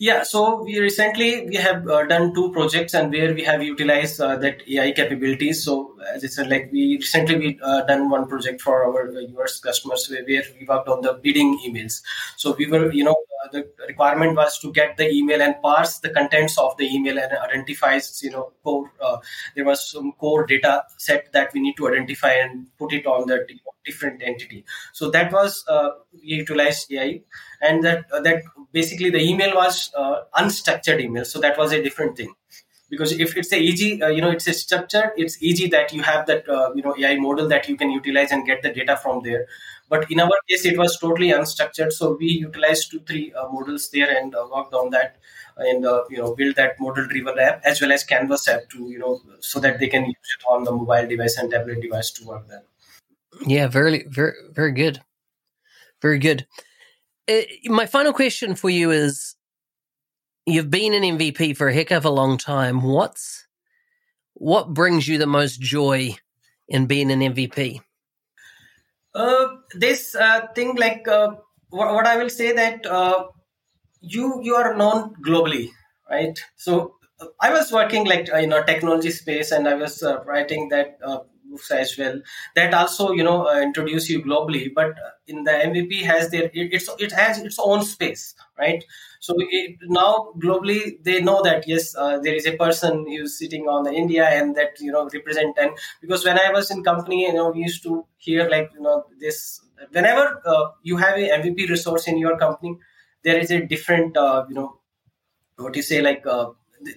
yeah, 0.00 0.22
so 0.22 0.62
we 0.62 0.78
recently 0.80 1.46
we 1.46 1.56
have 1.56 1.86
uh, 1.86 2.06
done 2.06 2.32
two 2.32 2.50
projects 2.52 2.94
and 2.94 3.12
where 3.12 3.34
we 3.34 3.42
have 3.44 3.62
utilized 3.62 4.18
uh, 4.18 4.34
that 4.36 4.66
AI 4.66 4.92
capabilities. 4.92 5.62
So 5.62 5.94
as 6.14 6.24
I 6.24 6.28
said, 6.28 6.48
like 6.48 6.70
we 6.72 6.96
recently 6.96 7.36
we 7.36 7.60
uh, 7.62 7.82
done 7.82 8.08
one 8.08 8.26
project 8.26 8.62
for 8.62 8.82
our 8.82 9.10
US 9.10 9.60
customers 9.60 10.08
where, 10.08 10.24
where 10.24 10.42
we 10.58 10.64
worked 10.66 10.88
on 10.88 11.02
the 11.02 11.20
bidding 11.22 11.58
emails. 11.66 12.00
So 12.38 12.54
we 12.58 12.66
were, 12.66 12.90
you 12.90 13.04
know, 13.04 13.14
uh, 13.44 13.48
the 13.52 13.68
requirement 13.88 14.36
was 14.36 14.58
to 14.60 14.72
get 14.72 14.96
the 14.96 15.06
email 15.06 15.42
and 15.42 15.60
parse 15.60 15.98
the 15.98 16.08
contents 16.08 16.56
of 16.56 16.74
the 16.78 16.86
email 16.86 17.18
and 17.18 17.32
identifies, 17.32 18.22
you 18.22 18.30
know, 18.30 18.52
core. 18.64 18.90
Uh, 19.02 19.18
there 19.54 19.66
was 19.66 19.86
some 19.90 20.12
core 20.12 20.46
data 20.46 20.82
set 20.96 21.30
that 21.32 21.52
we 21.52 21.60
need 21.60 21.76
to 21.76 21.88
identify 21.88 22.32
and 22.32 22.68
put 22.78 22.94
it 22.94 23.04
on 23.04 23.26
that 23.26 23.44
you 23.50 23.56
know, 23.56 23.72
different 23.90 24.22
entity. 24.22 24.64
So 24.92 25.10
that 25.10 25.32
was 25.32 25.64
uh, 25.68 25.90
utilized 26.22 26.92
AI, 26.92 27.22
and 27.60 27.84
that 27.84 28.08
that 28.28 28.42
basically 28.72 29.10
the 29.10 29.22
email 29.30 29.54
was 29.54 29.90
uh, 29.96 30.20
unstructured 30.42 31.00
email. 31.00 31.24
So 31.24 31.40
that 31.40 31.58
was 31.58 31.72
a 31.72 31.82
different 31.82 32.16
thing. 32.16 32.34
Because 32.90 33.12
if 33.12 33.36
it's 33.36 33.52
a 33.52 33.58
easy 33.58 34.02
uh, 34.02 34.08
you 34.08 34.20
know 34.20 34.30
it's 34.30 34.48
a 34.48 34.52
structure 34.52 35.12
it's 35.16 35.40
easy 35.40 35.68
that 35.68 35.92
you 35.92 36.02
have 36.02 36.26
that 36.26 36.48
uh, 36.48 36.70
you 36.74 36.82
know 36.82 36.94
ai 36.98 37.16
model 37.26 37.46
that 37.48 37.68
you 37.68 37.76
can 37.76 37.90
utilize 37.90 38.32
and 38.32 38.44
get 38.44 38.62
the 38.62 38.72
data 38.78 38.96
from 38.96 39.22
there. 39.22 39.46
But 39.88 40.10
in 40.10 40.20
our 40.20 40.38
case 40.48 40.64
it 40.64 40.76
was 40.76 40.98
totally 40.98 41.30
unstructured. 41.30 41.92
So 41.92 42.16
we 42.18 42.26
utilized 42.46 42.90
two 42.90 43.00
three 43.00 43.32
uh, 43.32 43.48
models 43.48 43.90
there 43.90 44.10
and 44.16 44.34
uh, 44.34 44.46
worked 44.52 44.74
on 44.74 44.90
that 44.90 45.16
and 45.56 45.86
uh, 45.86 46.02
you 46.10 46.18
know 46.18 46.34
build 46.34 46.56
that 46.56 46.80
model 46.80 47.06
driven 47.06 47.38
app 47.38 47.62
as 47.64 47.80
well 47.80 47.92
as 47.92 48.04
canvas 48.04 48.48
app 48.48 48.68
to 48.70 48.90
you 48.90 48.98
know 48.98 49.20
so 49.40 49.60
that 49.60 49.78
they 49.78 49.88
can 49.88 50.04
use 50.04 50.36
it 50.38 50.44
on 50.48 50.64
the 50.64 50.72
mobile 50.72 51.06
device 51.14 51.38
and 51.38 51.50
tablet 51.50 51.80
device 51.80 52.10
to 52.10 52.24
work 52.24 52.46
there 52.48 52.64
yeah 53.46 53.66
very 53.66 54.04
very 54.08 54.32
very 54.52 54.72
good 54.72 55.00
very 56.02 56.18
good 56.18 56.46
uh, 57.28 57.42
my 57.66 57.86
final 57.86 58.12
question 58.12 58.54
for 58.54 58.70
you 58.70 58.90
is 58.90 59.36
you've 60.46 60.70
been 60.70 60.94
an 60.94 61.18
MVP 61.18 61.56
for 61.56 61.68
a 61.68 61.74
heck 61.74 61.90
of 61.90 62.04
a 62.04 62.10
long 62.10 62.38
time. 62.38 62.82
What's 62.82 63.46
what 64.34 64.74
brings 64.74 65.06
you 65.06 65.18
the 65.18 65.26
most 65.26 65.60
joy 65.60 66.16
in 66.68 66.86
being 66.86 67.10
an 67.10 67.20
MVP? 67.20 67.80
Uh, 69.14 69.48
this 69.74 70.14
uh, 70.14 70.46
thing, 70.54 70.76
like 70.76 71.06
uh, 71.06 71.34
what, 71.68 72.06
I 72.06 72.16
will 72.16 72.30
say 72.30 72.52
that 72.52 72.86
uh, 72.86 73.26
you 74.00 74.40
you 74.42 74.54
are 74.54 74.74
known 74.76 75.14
globally, 75.24 75.68
right? 76.08 76.38
So 76.56 76.96
uh, 77.20 77.26
I 77.40 77.52
was 77.52 77.72
working 77.72 78.06
like 78.06 78.28
in 78.28 78.52
a 78.52 78.64
technology 78.64 79.10
space, 79.10 79.50
and 79.50 79.68
I 79.68 79.74
was 79.74 80.02
uh, 80.02 80.22
writing 80.24 80.68
that 80.70 80.98
books 81.50 81.70
as 81.70 81.96
well. 81.98 82.20
That 82.54 82.72
also 82.74 83.12
you 83.12 83.24
know 83.24 83.46
uh, 83.48 83.60
introduce 83.60 84.08
you 84.08 84.22
globally 84.22 84.72
but 84.74 84.92
in 85.26 85.44
the 85.44 85.50
mvp 85.50 86.02
has 86.02 86.30
their 86.30 86.44
it, 86.44 86.72
it's 86.76 86.88
it 86.98 87.12
has 87.12 87.38
its 87.38 87.58
own 87.58 87.82
space 87.82 88.34
right? 88.58 88.84
So 89.20 89.34
it, 89.38 89.76
now 89.82 90.32
globally 90.38 91.02
they 91.04 91.20
know 91.22 91.42
that 91.42 91.66
yes 91.68 91.94
uh, 91.96 92.18
there 92.18 92.34
is 92.34 92.46
a 92.46 92.56
person 92.56 93.04
who's 93.08 93.38
sitting 93.38 93.64
on 93.68 93.84
the 93.84 93.92
india 93.92 94.24
and 94.38 94.56
that 94.56 94.80
you 94.80 94.92
know 94.92 95.08
represent 95.12 95.56
and 95.58 95.70
because 96.00 96.24
when 96.24 96.38
i 96.38 96.50
was 96.56 96.70
in 96.70 96.82
company 96.82 97.22
you 97.26 97.32
know 97.34 97.50
we 97.50 97.60
used 97.60 97.82
to 97.82 98.04
hear 98.16 98.48
like 98.48 98.70
you 98.74 98.80
know 98.86 99.04
this 99.24 99.60
whenever 99.92 100.24
uh, 100.46 100.66
you 100.82 100.96
have 100.96 101.16
a 101.16 101.28
mvp 101.40 101.68
resource 101.74 102.06
in 102.08 102.18
your 102.18 102.36
company 102.38 102.76
there 103.24 103.38
is 103.38 103.50
a 103.50 103.60
different 103.74 104.16
uh, 104.16 104.44
you 104.48 104.54
know 104.54 104.68
what 105.56 105.76
you 105.76 105.82
say 105.82 106.00
like 106.02 106.26
uh, 106.26 106.46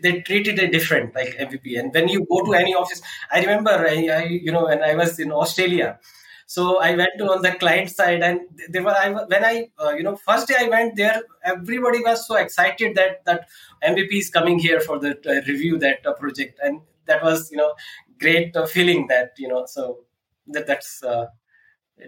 they 0.01 0.21
treated 0.21 0.59
it 0.59 0.71
different, 0.71 1.15
like 1.15 1.35
MVP. 1.37 1.79
And 1.79 1.93
when 1.93 2.07
you 2.07 2.25
go 2.29 2.43
to 2.45 2.53
any 2.53 2.73
office, 2.73 3.01
I 3.31 3.41
remember, 3.41 3.71
I, 3.71 4.07
I 4.07 4.23
you 4.25 4.51
know, 4.51 4.65
when 4.65 4.83
I 4.83 4.95
was 4.95 5.19
in 5.19 5.31
Australia, 5.31 5.99
so 6.45 6.79
I 6.79 6.95
went 6.95 7.11
to 7.17 7.31
on 7.31 7.41
the 7.41 7.51
client 7.53 7.89
side, 7.89 8.21
and 8.21 8.41
they 8.69 8.79
were 8.79 8.91
I, 8.91 9.09
when 9.09 9.45
I 9.45 9.69
uh, 9.83 9.91
you 9.91 10.03
know 10.03 10.15
first 10.15 10.47
day 10.47 10.55
I 10.59 10.69
went 10.69 10.95
there, 10.95 11.21
everybody 11.43 12.03
was 12.03 12.27
so 12.27 12.35
excited 12.35 12.95
that 12.95 13.25
that 13.25 13.47
MVP 13.83 14.13
is 14.13 14.29
coming 14.29 14.59
here 14.59 14.79
for 14.79 14.99
the 14.99 15.11
uh, 15.25 15.41
review 15.47 15.79
that 15.79 16.05
uh, 16.05 16.13
project, 16.13 16.59
and 16.61 16.81
that 17.05 17.23
was 17.23 17.49
you 17.51 17.57
know 17.57 17.73
great 18.19 18.55
uh, 18.55 18.65
feeling 18.65 19.07
that 19.07 19.31
you 19.37 19.47
know 19.47 19.65
so 19.65 19.99
that 20.47 20.67
that's 20.67 21.01
uh, 21.03 21.27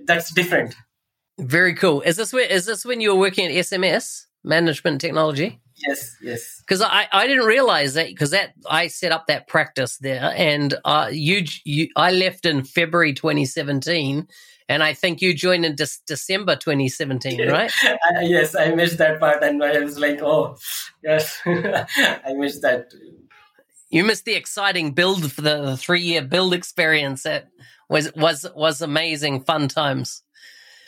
that's 0.06 0.34
different. 0.34 0.76
Very 1.40 1.74
cool. 1.74 2.02
Is 2.02 2.18
this 2.18 2.34
where 2.34 2.48
is 2.48 2.66
this 2.66 2.86
when 2.86 3.02
you 3.02 3.10
were 3.14 3.20
working 3.20 3.46
at 3.46 3.52
SMS 3.52 4.26
Management 4.44 5.02
Technology? 5.02 5.60
Yes, 5.78 6.16
yes. 6.22 6.62
Because 6.62 6.82
I, 6.82 7.08
I 7.12 7.28
didn't 7.28 7.46
realize 7.46 7.96
that 7.96 8.08
because 8.08 8.32
that 8.32 8.54
I 8.70 8.88
set 8.88 9.12
up 9.12 9.28
that 9.28 9.48
practice 9.48 9.98
there, 9.98 10.34
and 10.36 10.74
uh, 10.86 11.10
you, 11.12 11.44
you 11.66 11.90
I 11.96 12.12
left 12.12 12.46
in 12.46 12.64
February 12.64 13.14
2017, 13.14 14.28
and 14.70 14.84
I 14.84 14.94
think 14.94 15.22
you 15.22 15.34
joined 15.34 15.66
in 15.66 15.76
De- 15.76 15.88
December 16.08 16.56
2017, 16.56 17.48
right? 17.50 17.72
yes, 18.22 18.56
I 18.56 18.74
missed 18.74 18.98
that 19.00 19.20
part, 19.20 19.44
and 19.44 19.62
I 19.64 19.80
was 19.80 20.00
like, 20.00 20.22
oh, 20.22 20.58
yes, 21.04 21.40
I 21.46 22.34
missed 22.36 22.62
that. 22.62 22.92
You 23.90 24.04
missed 24.04 24.26
the 24.26 24.34
exciting 24.34 24.94
build 24.94 25.32
for 25.32 25.42
the 25.42 25.78
three 25.78 26.02
year 26.02 26.22
build 26.22 26.54
experience. 26.54 27.24
That 27.24 27.50
was 27.90 28.14
was 28.16 28.46
was 28.56 28.82
amazing, 28.82 29.44
fun 29.44 29.68
times. 29.68 30.24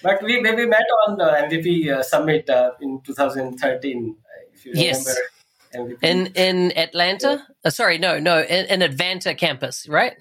But 0.04 0.22
we 0.24 0.40
maybe 0.40 0.66
met 0.66 0.86
on 1.08 1.18
the 1.18 1.26
MVP 1.26 1.92
uh, 1.92 2.04
summit 2.04 2.50
uh, 2.50 2.72
in 2.82 3.02
2013 3.04 4.16
yes. 4.74 5.18
In 6.02 6.28
in 6.28 6.78
Atlanta? 6.78 7.46
Yeah. 7.48 7.56
Uh, 7.66 7.70
sorry, 7.70 7.98
no, 7.98 8.20
no, 8.20 8.40
in, 8.40 8.82
in 8.82 8.90
Advanta 8.90 9.38
campus, 9.38 9.88
right? 9.88 10.16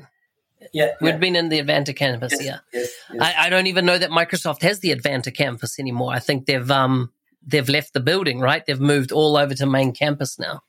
Yeah, 0.72 0.92
we'd 1.00 1.10
yeah. 1.10 1.16
been 1.18 1.36
in 1.36 1.48
the 1.48 1.60
Advanta 1.62 1.94
campus. 1.94 2.32
Yes, 2.32 2.44
yeah, 2.44 2.58
yes, 2.72 2.90
yes. 3.12 3.22
I, 3.22 3.46
I, 3.46 3.50
don't 3.50 3.66
even 3.66 3.86
know 3.86 3.98
that 3.98 4.10
Microsoft 4.10 4.62
has 4.62 4.80
the 4.80 4.94
Advanta 4.94 5.34
campus 5.34 5.78
anymore. 5.78 6.12
I 6.12 6.18
think 6.18 6.46
they've 6.46 6.70
um 6.70 7.12
they've 7.46 7.68
left 7.68 7.92
the 7.92 8.00
building. 8.00 8.40
Right, 8.40 8.64
they've 8.66 8.80
moved 8.80 9.12
all 9.12 9.36
over 9.36 9.54
to 9.54 9.66
main 9.66 9.92
campus 9.92 10.38
now. 10.38 10.62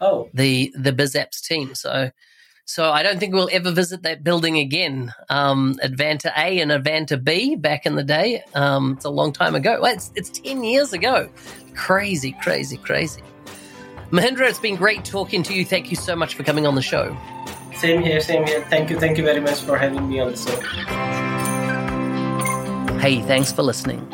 Oh, 0.00 0.28
the 0.34 0.72
the 0.76 0.92
BizApps 0.92 1.42
team. 1.42 1.74
So 1.74 2.10
so 2.64 2.90
I 2.90 3.02
don't 3.02 3.18
think 3.18 3.34
we'll 3.34 3.48
ever 3.52 3.70
visit 3.70 4.02
that 4.02 4.22
building 4.22 4.58
again. 4.58 5.12
Um, 5.28 5.76
Advanta 5.82 6.32
A 6.36 6.60
and 6.60 6.70
Advanta 6.70 7.22
B 7.22 7.56
back 7.56 7.86
in 7.86 7.96
the 7.96 8.04
day. 8.04 8.42
Um, 8.54 8.94
it's 8.96 9.04
a 9.04 9.10
long 9.10 9.32
time 9.32 9.54
ago. 9.54 9.78
Well, 9.80 9.92
it's, 9.94 10.12
it's 10.14 10.30
10 10.30 10.62
years 10.64 10.92
ago. 10.92 11.28
Crazy, 11.74 12.36
crazy, 12.40 12.76
crazy. 12.76 13.22
Mahender, 14.10 14.40
it's 14.40 14.58
been 14.58 14.76
great 14.76 15.04
talking 15.04 15.42
to 15.44 15.54
you. 15.54 15.64
Thank 15.64 15.90
you 15.90 15.96
so 15.96 16.16
much 16.16 16.34
for 16.34 16.42
coming 16.42 16.66
on 16.66 16.74
the 16.74 16.82
show. 16.82 17.16
Same 17.74 18.02
here, 18.02 18.20
same 18.20 18.44
here. 18.44 18.62
Thank 18.68 18.90
you, 18.90 18.98
thank 18.98 19.16
you 19.16 19.24
very 19.24 19.40
much 19.40 19.60
for 19.60 19.78
having 19.78 20.08
me 20.08 20.20
on 20.20 20.32
the 20.32 20.36
show. 20.36 20.60
Hey, 22.98 23.22
thanks 23.22 23.52
for 23.52 23.62
listening. 23.62 24.06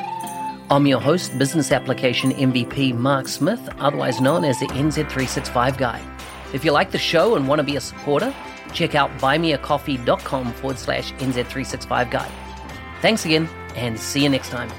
I'm 0.71 0.87
your 0.87 1.01
host, 1.01 1.39
Business 1.39 1.73
Application 1.73 2.33
MVP 2.33 2.95
Mark 2.95 3.29
Smith, 3.29 3.69
otherwise 3.79 4.21
known 4.21 4.45
as 4.45 4.61
the 4.61 4.67
NZ365 4.67 5.79
Guy. 5.79 6.16
If 6.53 6.65
you 6.65 6.73
like 6.73 6.91
the 6.91 6.99
show 6.99 7.37
and 7.37 7.49
want 7.49 7.59
to 7.59 7.65
be 7.65 7.77
a 7.77 7.81
supporter, 7.81 8.35
check 8.73 8.95
out 8.95 9.11
buymeacoffee.com 9.19 10.53
forward 10.55 10.79
slash 10.79 11.13
NZ365 11.15 12.11
Guy. 12.11 12.31
Thanks 13.03 13.25
again, 13.25 13.49
and 13.75 13.99
see 13.99 14.23
you 14.23 14.29
next 14.29 14.51
time. 14.51 14.71